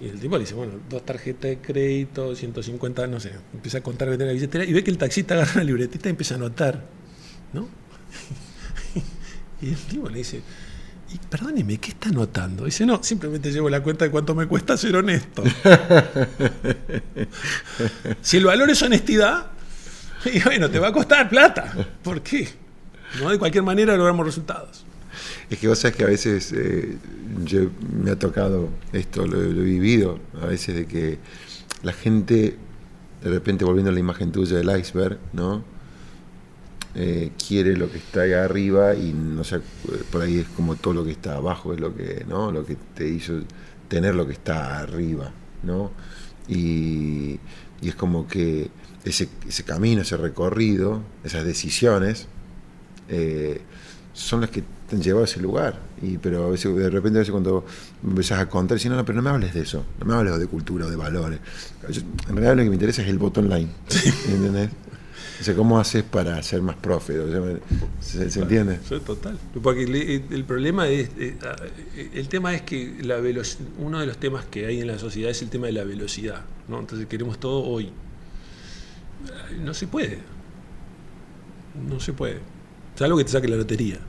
Y 0.02 0.08
el 0.08 0.20
tipo 0.20 0.36
le 0.36 0.42
dice, 0.42 0.54
bueno, 0.54 0.74
dos 0.90 1.06
tarjetas 1.06 1.50
de 1.50 1.58
crédito, 1.60 2.36
150, 2.36 3.08
no 3.08 3.20
sé, 3.20 3.32
empieza 3.54 3.78
a 3.78 3.82
contar 3.82 4.10
que 4.10 4.18
tiene 4.18 4.32
la 4.32 4.34
billetera 4.34 4.66
y 4.66 4.74
ve 4.74 4.84
que 4.84 4.92
el 4.92 4.98
taxista 4.98 5.36
agarra 5.36 5.56
la 5.56 5.64
libretita 5.64 6.10
y 6.10 6.12
empieza 6.12 6.36
a 6.36 6.38
anotar, 6.38 6.84
¿no? 7.54 7.68
y 9.62 9.70
el 9.70 9.78
tipo 9.78 10.10
le 10.10 10.18
dice, 10.18 10.42
y 11.14 11.18
perdóneme, 11.30 11.78
¿qué 11.78 11.92
está 11.92 12.10
anotando? 12.10 12.66
Dice, 12.66 12.86
no, 12.86 13.02
simplemente 13.02 13.52
llevo 13.52 13.70
la 13.70 13.82
cuenta 13.82 14.04
de 14.04 14.12
cuánto 14.12 14.36
me 14.36 14.48
cuesta 14.48 14.76
ser 14.76 14.98
honesto. 14.98 15.44
si 18.22 18.38
el 18.38 18.46
valor 18.46 18.70
es 18.70 18.82
honestidad, 18.82 19.56
y 20.26 20.42
bueno, 20.42 20.70
te 20.70 20.80
va 20.80 20.90
a 20.90 20.92
costar 20.92 21.30
plata. 21.30 21.74
¿Por 22.04 22.22
qué? 22.22 22.65
No 23.22 23.30
de 23.30 23.40
cualquier 23.40 23.64
manera 23.64 23.96
logramos 23.96 24.26
resultados. 24.26 24.86
Es 25.50 25.60
que 25.60 25.68
vos 25.68 25.80
sabés 25.80 25.96
que 25.98 26.04
a 26.04 26.08
veces 26.08 26.52
eh, 26.54 26.98
yo, 27.46 27.70
me 28.04 28.12
ha 28.12 28.20
tocado 28.20 28.70
esto, 28.94 29.26
lo, 29.26 29.42
he 29.42 29.64
vivido, 29.64 30.20
a 30.42 30.48
veces 30.48 30.76
de 30.76 30.86
que 30.86 31.20
la 31.84 31.94
gente, 31.94 32.58
de 33.24 33.30
repente 33.30 33.64
volviendo 33.64 33.92
a 33.92 33.94
la 33.94 34.00
imagen 34.00 34.32
tuya 34.32 34.58
del 34.58 34.78
iceberg, 34.78 35.20
¿no? 35.34 35.64
Eh, 36.98 37.32
quiere 37.46 37.76
lo 37.76 37.92
que 37.92 37.98
está 37.98 38.22
ahí 38.22 38.32
arriba 38.32 38.96
y 38.96 39.12
no 39.12 39.44
sé, 39.44 39.60
por 40.12 40.22
ahí 40.22 40.40
es 40.40 40.48
como 40.48 40.76
todo 40.76 40.94
lo 40.94 41.04
que 41.04 41.12
está 41.12 41.36
abajo 41.36 41.74
es 41.74 41.80
lo 41.80 41.94
que, 41.94 42.26
¿no? 42.28 42.52
Lo 42.52 42.66
que 42.66 42.78
te 42.96 43.08
hizo 43.08 43.42
tener 43.90 44.16
lo 44.16 44.26
que 44.26 44.34
está 44.34 44.80
arriba, 44.80 45.32
¿no? 45.64 45.92
Y, 46.48 47.40
y 47.82 47.90
es 47.90 47.96
como 47.96 48.28
que 48.28 48.70
ese, 49.04 49.30
ese, 49.48 49.64
camino, 49.64 50.02
ese 50.02 50.18
recorrido, 50.18 51.02
esas 51.24 51.44
decisiones, 51.46 52.28
eh, 53.10 53.62
son 54.14 54.42
las 54.42 54.50
que 54.50 54.64
te 54.90 54.96
han 54.96 55.02
llevado 55.02 55.24
a 55.24 55.28
ese 55.28 55.40
lugar. 55.40 55.80
Y, 56.02 56.18
pero 56.18 56.46
a 56.46 56.50
veces, 56.50 56.76
de 56.76 56.90
repente, 56.90 57.20
a 57.20 57.22
veces 57.22 57.32
cuando 57.32 57.66
empezás 58.04 58.40
a 58.40 58.50
contar, 58.50 58.78
decís, 58.78 58.90
no, 58.90 58.98
no, 58.98 59.06
pero 59.06 59.16
no 59.18 59.22
me 59.22 59.30
hables 59.30 59.54
de 59.54 59.62
eso, 59.62 59.86
no 60.00 60.06
me 60.06 60.14
hables 60.14 60.38
de 60.40 60.48
cultura 60.48 60.86
o 60.86 60.90
de 60.90 60.96
valores. 60.96 61.40
en 61.88 62.36
realidad 62.36 62.56
lo 62.56 62.64
que 62.64 62.70
me 62.70 62.76
interesa 62.76 63.02
es 63.02 63.10
el 63.10 63.18
botón 63.18 63.50
line. 63.50 63.70
¿Entendés? 64.28 64.70
O 65.40 65.44
sea, 65.44 65.54
¿cómo 65.54 65.80
haces 65.80 66.04
para 66.04 66.42
ser 66.44 66.62
más 66.62 66.78
profe? 66.78 67.16
¿se, 68.00 68.40
entiende? 68.40 68.78
Total. 69.06 69.38
Porque 69.62 69.84
el, 69.84 70.44
problema 70.46 70.88
es, 70.88 71.10
eh, 71.18 71.36
el 72.14 72.30
tema 72.30 72.56
es 72.56 72.62
que 72.62 72.98
la 73.02 73.18
uno 73.80 74.00
de 74.00 74.06
los 74.06 74.18
temas 74.18 74.46
que 74.46 74.66
hay 74.66 74.80
en 74.80 74.88
la 74.88 74.98
sociedad 74.98 75.32
es 75.32 75.42
el 75.42 75.50
tema 75.50 75.66
de 75.66 75.74
la 75.74 75.84
velocidad. 75.84 76.46
¿no? 76.70 76.80
Entonces 76.80 77.08
queremos 77.08 77.38
todo 77.38 77.64
hoy. 77.64 77.92
No 79.62 79.74
se 79.74 79.88
puede. 79.88 80.20
No 81.90 82.00
se 82.00 82.14
puede. 82.14 82.55
Salvo 82.96 83.18
que 83.18 83.24
te 83.26 83.32
saque 83.32 83.48
la 83.48 83.58
lotería. 83.58 84.00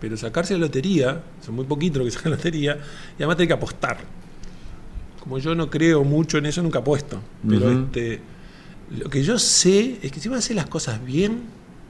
Pero 0.00 0.16
sacarse 0.16 0.54
la 0.54 0.60
lotería, 0.60 1.22
son 1.44 1.54
muy 1.54 1.64
poquitos 1.64 2.02
los 2.02 2.06
que 2.06 2.10
sacan 2.18 2.32
la 2.32 2.36
lotería, 2.36 2.78
y 3.18 3.22
además 3.22 3.36
tenés 3.36 3.48
que 3.48 3.54
apostar. 3.54 3.98
Como 5.20 5.38
yo 5.38 5.54
no 5.54 5.70
creo 5.70 6.02
mucho 6.02 6.38
en 6.38 6.46
eso, 6.46 6.62
nunca 6.62 6.80
apuesto. 6.80 7.20
Pero 7.48 7.70
este, 7.70 8.20
lo 8.98 9.08
que 9.08 9.22
yo 9.22 9.38
sé 9.38 9.98
es 10.02 10.10
que 10.10 10.18
si 10.18 10.28
vas 10.28 10.36
a 10.36 10.38
hacer 10.40 10.56
las 10.56 10.66
cosas 10.66 11.04
bien, 11.04 11.42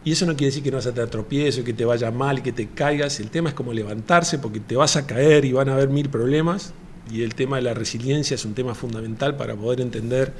y 0.05 0.13
eso 0.13 0.27
no 0.27 0.33
quiere 0.33 0.47
decir 0.47 0.63
que 0.63 0.71
no 0.71 0.79
vas 0.79 0.87
a 0.87 0.93
tener 0.93 1.09
tropiezo, 1.09 1.65
que 1.65 1.73
te 1.73 1.85
vaya 1.85 2.11
mal, 2.11 2.43
que 2.43 2.53
te 2.53 2.69
caigas. 2.69 3.21
El 3.21 3.31
tema 3.31 3.51
es 3.51 3.55
como 3.55 3.73
levantarse, 3.73 4.39
porque 4.39 4.61
te 4.61 4.77
vas 4.77 4.97
a 4.97 5.07
caer 5.07 5.45
y 5.45 5.53
van 5.53 5.69
a 5.69 5.75
haber 5.75 5.89
mil 5.89 6.11
problemas. 6.11 6.75
Y 7.11 7.23
el 7.23 7.35
tema 7.35 7.57
de 7.57 7.63
la 7.63 7.75
resiliencia 7.75 8.35
es 8.35 8.45
un 8.45 8.55
tema 8.55 8.75
fundamental 8.75 9.37
para 9.37 9.55
poder 9.57 9.81
entender 9.81 10.35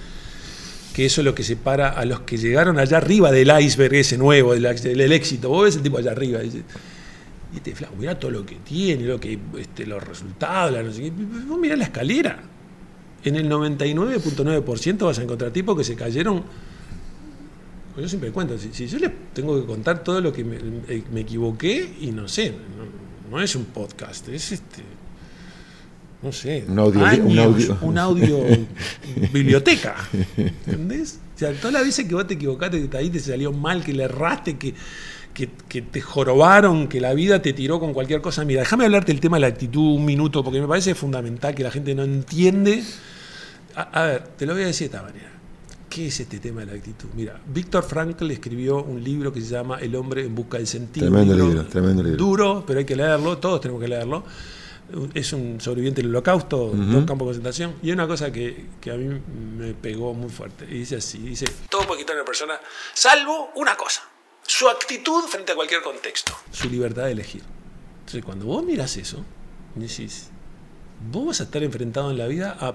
que 0.93 1.07
eso 1.07 1.21
es 1.21 1.25
lo 1.25 1.35
que 1.35 1.43
separa 1.43 1.91
a 1.91 2.05
los 2.05 2.21
que 2.21 2.37
llegaron 2.37 2.79
allá 2.79 2.99
arriba 2.99 3.31
del 3.33 3.51
iceberg 3.61 3.95
ese 3.95 4.19
nuevo, 4.19 4.55
del, 4.55 5.13
éxito. 5.13 5.49
Vos 5.49 5.65
ves 5.65 5.77
el 5.77 5.83
tipo 5.83 5.99
allá 5.99 6.13
arriba. 6.13 6.41
Y, 6.43 7.61
te 7.61 7.75
flaco, 7.75 7.95
mirá 7.97 8.19
todo 8.19 8.31
lo 8.31 8.47
que 8.47 8.57
tiene, 8.57 9.05
lo 9.05 9.21
que, 9.21 9.39
este, 9.59 9.87
los 9.87 10.03
resultados, 10.03 10.73
la 10.73 10.83
no. 10.83 10.91
Vos 11.47 11.59
mirá 11.59 11.77
la 11.77 11.85
escalera. 11.85 12.43
En 13.25 13.37
el 13.37 13.49
99.9% 13.49 15.05
vas 15.05 15.19
a 15.19 15.23
encontrar 15.23 15.51
tipos 15.51 15.77
que 15.77 15.85
se 15.85 15.95
cayeron. 15.95 16.43
Yo 17.97 18.09
siempre 18.09 18.33
cuento, 18.33 18.57
si, 18.59 18.87
yo 18.87 18.99
les 18.99 19.11
tengo 19.35 19.61
que 19.61 19.67
contar 19.67 20.03
todo 20.03 20.21
lo 20.21 20.33
que 20.33 20.45
me, 20.45 20.57
eh, 20.89 21.05
equivoqué, 21.17 21.95
y 22.01 22.11
no 22.11 22.27
sé, 22.27 22.55
no, 23.31 23.41
es 23.41 23.55
un 23.55 23.67
podcast, 23.67 24.29
es 24.29 24.53
este 24.53 24.83
no 26.23 26.31
sé, 26.31 26.65
un 26.69 26.79
audio, 26.79 27.79
un 27.81 27.99
audio, 27.99 28.39
biblioteca. 29.33 29.97
¿Entendés? 30.37 31.19
O 31.35 31.39
sea, 31.39 31.53
todas 31.55 31.73
las 31.73 31.85
veces 31.85 32.07
que 32.07 32.15
vos 32.15 32.27
te 32.27 32.35
equivocaste, 32.35 32.89
que 32.89 32.97
ahí 32.97 33.11
te 33.11 33.19
salió 33.19 33.53
mal, 33.53 33.83
que 33.83 33.93
le 33.93 34.05
erraste, 34.05 34.57
que, 34.57 34.75
que, 35.35 35.83
te 35.83 36.01
jorobaron, 36.01 36.87
que 36.87 37.01
la 37.01 37.13
vida 37.13 37.43
te 37.43 37.53
tiró 37.53 37.81
con 37.81 37.93
cualquier 37.93 38.21
cosa. 38.21 38.45
Mira, 38.45 38.61
déjame 38.61 38.85
hablarte 38.85 39.11
del 39.11 39.21
tema 39.21 39.37
de 39.37 39.41
la 39.41 39.47
actitud 39.49 39.97
un 39.97 40.05
minuto, 40.05 40.45
porque 40.45 40.61
me 40.61 40.69
parece 40.69 40.95
fundamental 40.95 41.57
que 41.57 41.65
la 41.65 41.73
gente 41.73 41.93
no 41.95 42.05
entiende. 42.05 42.85
A, 43.75 44.03
ver, 44.03 44.23
te 44.37 44.47
lo 44.47 44.53
voy 44.53 44.63
a 44.63 44.67
decir 44.67 44.91
de 44.91 44.97
esta 44.97 45.09
manera. 45.09 45.33
¿Qué 45.89 46.07
es 46.07 46.21
este 46.21 46.39
tema 46.39 46.61
de 46.61 46.67
la 46.69 46.73
actitud? 46.75 47.09
Mira, 47.17 47.39
Víctor 47.53 47.83
Frankl 47.83 48.31
escribió 48.31 48.83
un 48.83 49.03
libro 49.03 49.33
que 49.33 49.41
se 49.41 49.49
llama 49.49 49.79
El 49.81 49.97
hombre 49.97 50.25
en 50.25 50.35
busca 50.37 50.59
del 50.59 50.69
sentido. 50.69 51.11
Tremendo 51.11 51.35
libro, 51.35 51.65
tremendo 51.65 52.03
libro. 52.03 52.17
Duro, 52.17 52.65
pero 52.65 52.79
hay 52.79 52.85
que 52.85 52.97
leerlo, 52.97 53.39
todos 53.39 53.61
tenemos 53.61 53.83
que 53.83 53.89
leerlo 53.89 54.25
es 55.15 55.33
un 55.33 55.61
sobreviviente 55.61 56.03
del 56.03 56.11
holocausto, 56.11 56.73
dos 56.75 57.05
campos 57.05 57.19
de 57.19 57.25
concentración, 57.25 57.77
y 57.83 57.87
hay 57.87 57.93
una 57.93 58.07
cosa 58.07 58.31
que, 58.31 58.67
a 58.91 58.95
mí 58.95 59.21
me 59.57 59.75
pegó 59.75 60.15
muy 60.15 60.31
fuerte, 60.31 60.65
y 60.65 60.81
dice 60.81 60.97
así, 60.97 61.19
dice, 61.19 61.47
todo 61.71 61.87
puede 61.87 62.01
quitar 62.01 62.17
a 62.17 62.21
una 62.21 62.27
persona, 62.27 62.61
salvo 62.95 63.51
una 63.57 63.77
cosa, 63.77 64.03
su 64.43 64.69
actitud 64.69 65.23
frente 65.25 65.53
a 65.53 65.55
cualquier 65.55 65.83
contexto, 65.83 66.33
su 66.51 66.69
libertad 66.69 67.05
de 67.05 67.13
elegir. 67.13 67.43
Entonces, 68.01 68.25
cuando 68.25 68.47
vos 68.47 68.65
miras 68.65 68.97
eso, 68.97 69.25
decís, 69.75 70.29
vos 71.11 71.27
vas 71.27 71.41
a 71.41 71.45
estar 71.45 71.63
enfrentado 71.63 72.11
en 72.11 72.19
la 72.19 72.27
vida 72.27 72.57
a 72.61 72.75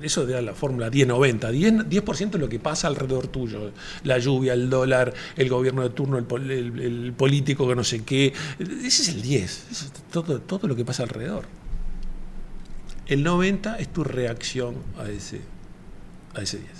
eso 0.00 0.26
de 0.26 0.40
la 0.40 0.54
fórmula 0.54 0.90
10-90, 0.90 1.88
10%, 1.88 2.34
es 2.34 2.40
lo 2.40 2.48
que 2.48 2.58
pasa 2.58 2.88
alrededor 2.88 3.28
tuyo, 3.28 3.72
la 4.04 4.18
lluvia, 4.18 4.54
el 4.54 4.70
dólar, 4.70 5.12
el 5.36 5.48
gobierno 5.48 5.82
de 5.82 5.90
turno, 5.90 6.18
el, 6.18 7.12
político 7.16 7.68
que 7.68 7.74
no 7.74 7.84
sé 7.84 8.04
qué, 8.04 8.32
ese 8.58 9.02
es 9.02 9.08
el 9.08 9.22
10, 9.22 9.66
es 9.70 9.92
todo, 10.10 10.40
todo 10.40 10.66
lo 10.66 10.76
que 10.76 10.84
pasa 10.84 11.02
alrededor. 11.02 11.44
El 13.06 13.22
90 13.22 13.78
es 13.78 13.92
tu 13.92 14.04
reacción 14.04 14.76
a 14.98 15.08
ese, 15.08 15.40
a 16.34 16.42
ese 16.42 16.58
10. 16.58 16.70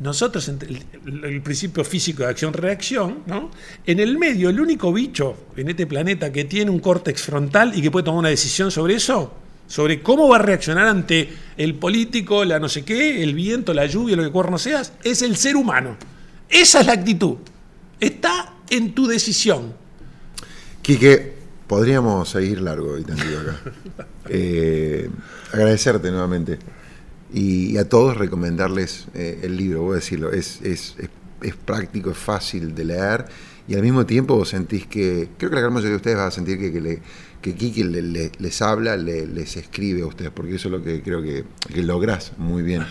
Nosotros, 0.00 0.48
el, 0.48 0.82
el 1.24 1.42
principio 1.42 1.84
físico 1.84 2.22
de 2.24 2.30
acción-reacción, 2.30 3.22
¿no? 3.26 3.50
en 3.86 4.00
el 4.00 4.18
medio, 4.18 4.48
el 4.48 4.58
único 4.58 4.92
bicho 4.92 5.36
en 5.56 5.68
este 5.68 5.86
planeta 5.86 6.32
que 6.32 6.44
tiene 6.44 6.70
un 6.70 6.80
córtex 6.80 7.22
frontal 7.22 7.72
y 7.76 7.82
que 7.82 7.90
puede 7.90 8.04
tomar 8.04 8.20
una 8.20 8.28
decisión 8.30 8.70
sobre 8.70 8.94
eso, 8.94 9.41
sobre 9.72 10.02
cómo 10.02 10.28
va 10.28 10.36
a 10.36 10.38
reaccionar 10.38 10.86
ante 10.86 11.32
el 11.56 11.76
político, 11.76 12.44
la 12.44 12.58
no 12.58 12.68
sé 12.68 12.84
qué, 12.84 13.22
el 13.22 13.32
viento, 13.34 13.72
la 13.72 13.86
lluvia, 13.86 14.16
lo 14.16 14.22
que 14.22 14.30
cuerno 14.30 14.58
seas, 14.58 14.92
es 15.02 15.22
el 15.22 15.34
ser 15.36 15.56
humano. 15.56 15.96
Esa 16.50 16.80
es 16.80 16.86
la 16.86 16.92
actitud. 16.92 17.36
Está 17.98 18.52
en 18.68 18.92
tu 18.92 19.06
decisión. 19.06 19.72
Quique, 20.82 21.36
podríamos 21.66 22.28
seguir 22.28 22.60
largo 22.60 22.98
y 22.98 23.04
tendido 23.04 23.40
acá. 23.40 23.60
Eh, 24.28 25.10
agradecerte 25.52 26.10
nuevamente. 26.10 26.58
Y, 27.32 27.76
a 27.78 27.88
todos 27.88 28.16
recomendarles 28.16 29.06
eh, 29.14 29.40
el 29.42 29.56
libro, 29.56 29.82
voy 29.82 29.92
a 29.92 29.94
decirlo, 29.96 30.32
es, 30.32 30.60
es, 30.62 30.96
es, 31.40 31.56
práctico, 31.56 32.10
es 32.10 32.18
fácil 32.18 32.74
de 32.74 32.84
leer 32.84 33.24
y 33.66 33.74
al 33.74 33.82
mismo 33.82 34.06
tiempo 34.06 34.36
vos 34.36 34.50
sentís 34.50 34.86
que, 34.86 35.30
creo 35.38 35.50
que 35.50 35.56
la 35.56 35.62
gran 35.62 35.72
mayoría 35.72 35.92
de 35.92 35.96
ustedes 35.96 36.16
va 36.18 36.26
a 36.26 36.30
sentir 36.30 36.58
que, 36.58 36.72
que, 36.72 36.80
le, 36.80 37.02
que 37.42 37.54
Kiki 37.54 37.82
les 37.82 38.62
habla, 38.62 38.96
les 38.96 39.56
escribe 39.56 40.02
a 40.02 40.06
ustedes, 40.06 40.30
porque 40.30 40.54
eso 40.54 40.68
es 40.68 40.72
lo 40.72 40.82
que 40.82 41.02
creo 41.02 41.20
que, 41.20 41.44
que 41.72 41.82
lográs 41.82 42.32
muy 42.38 42.62
bien 42.62 42.86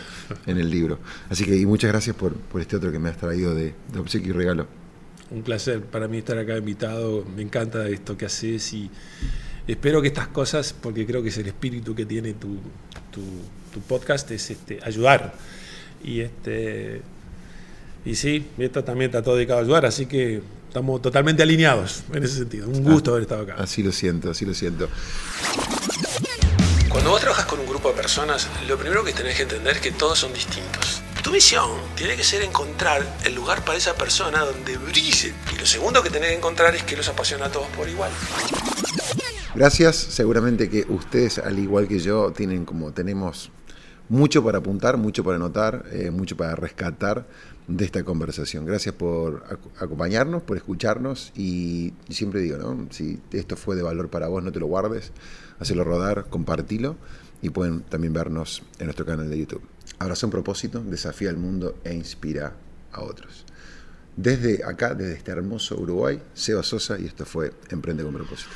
en 0.45 0.57
el 0.57 0.69
libro. 0.69 0.99
Así 1.29 1.45
que 1.45 1.65
muchas 1.65 1.89
gracias 1.89 2.15
por, 2.15 2.35
por 2.35 2.59
este 2.59 2.75
otro 2.75 2.91
que 2.91 2.99
me 2.99 3.09
has 3.09 3.17
traído 3.17 3.55
de, 3.55 3.73
de 3.91 3.99
obsequio 3.99 4.33
y 4.33 4.37
regalo. 4.37 4.67
Un 5.31 5.43
placer 5.43 5.81
para 5.81 6.09
mí 6.09 6.17
estar 6.17 6.37
acá 6.37 6.57
invitado, 6.57 7.25
me 7.35 7.41
encanta 7.41 7.87
esto 7.87 8.17
que 8.17 8.25
haces 8.25 8.73
y 8.73 8.91
espero 9.65 10.01
que 10.01 10.09
estas 10.09 10.27
cosas, 10.27 10.73
porque 10.73 11.05
creo 11.05 11.23
que 11.23 11.29
es 11.29 11.37
el 11.37 11.47
espíritu 11.47 11.95
que 11.95 12.05
tiene 12.05 12.33
tu, 12.33 12.57
tu, 13.11 13.79
podcast, 13.87 14.29
es 14.31 14.51
este, 14.51 14.79
ayudar. 14.83 15.33
Y 16.03 16.19
este 16.19 17.01
y 18.03 18.15
sí, 18.15 18.47
esto 18.57 18.83
también 18.83 19.11
está 19.11 19.21
todo 19.21 19.35
dedicado 19.35 19.59
a 19.59 19.63
ayudar, 19.63 19.85
así 19.85 20.07
que 20.07 20.41
estamos 20.71 21.01
totalmente 21.01 21.43
alineados 21.43 22.03
en 22.13 22.23
ese 22.23 22.37
sentido. 22.37 22.69
Un 22.69 22.81
gusto 22.81 23.11
haber 23.11 23.23
estado 23.23 23.41
acá. 23.41 23.55
Así 23.57 23.83
lo 23.83 23.91
siento, 23.91 24.31
así 24.31 24.45
lo 24.45 24.53
siento. 24.53 24.87
Cuando 26.87 27.09
vos 27.09 27.19
trabajas 27.19 27.45
con 27.45 27.59
un 27.59 27.67
grupo 27.67 27.89
de 27.89 27.95
personas, 27.95 28.47
lo 28.69 28.77
primero 28.77 29.03
que 29.03 29.11
tenés 29.11 29.35
que 29.35 29.43
entender 29.43 29.75
es 29.75 29.81
que 29.81 29.91
todos 29.91 30.17
son 30.17 30.33
distintos. 30.33 31.01
Tu 31.21 31.29
misión 31.29 31.69
tiene 31.95 32.15
que 32.15 32.23
ser 32.23 32.41
encontrar 32.41 33.05
el 33.25 33.35
lugar 33.35 33.65
para 33.65 33.77
esa 33.77 33.95
persona 33.95 34.45
donde 34.45 34.77
brille. 34.77 35.33
Y 35.53 35.59
lo 35.59 35.65
segundo 35.65 36.01
que 36.01 36.09
tenés 36.09 36.29
que 36.29 36.37
encontrar 36.37 36.73
es 36.73 36.83
que 36.83 36.95
los 36.95 37.09
apasiona 37.09 37.47
a 37.47 37.51
todos 37.51 37.67
por 37.75 37.89
igual. 37.89 38.11
Gracias, 39.53 39.97
seguramente 39.97 40.69
que 40.69 40.85
ustedes, 40.87 41.37
al 41.37 41.59
igual 41.59 41.89
que 41.89 41.99
yo, 41.99 42.31
tienen 42.31 42.63
como 42.63 42.93
tenemos 42.93 43.51
mucho 44.11 44.43
para 44.43 44.57
apuntar, 44.57 44.97
mucho 44.97 45.23
para 45.23 45.37
anotar, 45.37 45.85
eh, 45.93 46.11
mucho 46.11 46.35
para 46.35 46.53
rescatar 46.53 47.25
de 47.69 47.85
esta 47.85 48.03
conversación. 48.03 48.65
Gracias 48.65 48.93
por 48.93 49.45
acompañarnos, 49.79 50.43
por 50.43 50.57
escucharnos 50.57 51.31
y, 51.33 51.93
siempre 52.09 52.41
digo, 52.41 52.57
¿no? 52.57 52.87
si 52.91 53.21
esto 53.31 53.55
fue 53.55 53.77
de 53.77 53.83
valor 53.83 54.09
para 54.09 54.27
vos, 54.27 54.43
no 54.43 54.51
te 54.51 54.59
lo 54.59 54.65
guardes, 54.65 55.13
hacelo 55.59 55.85
rodar, 55.85 56.25
compartilo 56.29 56.97
y 57.41 57.51
pueden 57.51 57.83
también 57.83 58.11
vernos 58.11 58.63
en 58.79 58.87
nuestro 58.87 59.05
canal 59.05 59.29
de 59.29 59.39
YouTube. 59.39 59.61
Abrazo 59.97 60.27
un 60.27 60.31
propósito, 60.31 60.83
desafía 60.83 61.29
al 61.29 61.37
mundo 61.37 61.77
e 61.85 61.93
inspira 61.93 62.53
a 62.91 63.03
otros. 63.03 63.45
Desde 64.17 64.65
acá, 64.65 64.93
desde 64.93 65.13
este 65.13 65.31
hermoso 65.31 65.79
Uruguay, 65.79 66.21
Seba 66.33 66.63
Sosa 66.63 66.99
y 66.99 67.05
esto 67.05 67.25
fue 67.25 67.53
Emprende 67.69 68.03
con 68.03 68.13
propósito. 68.13 68.51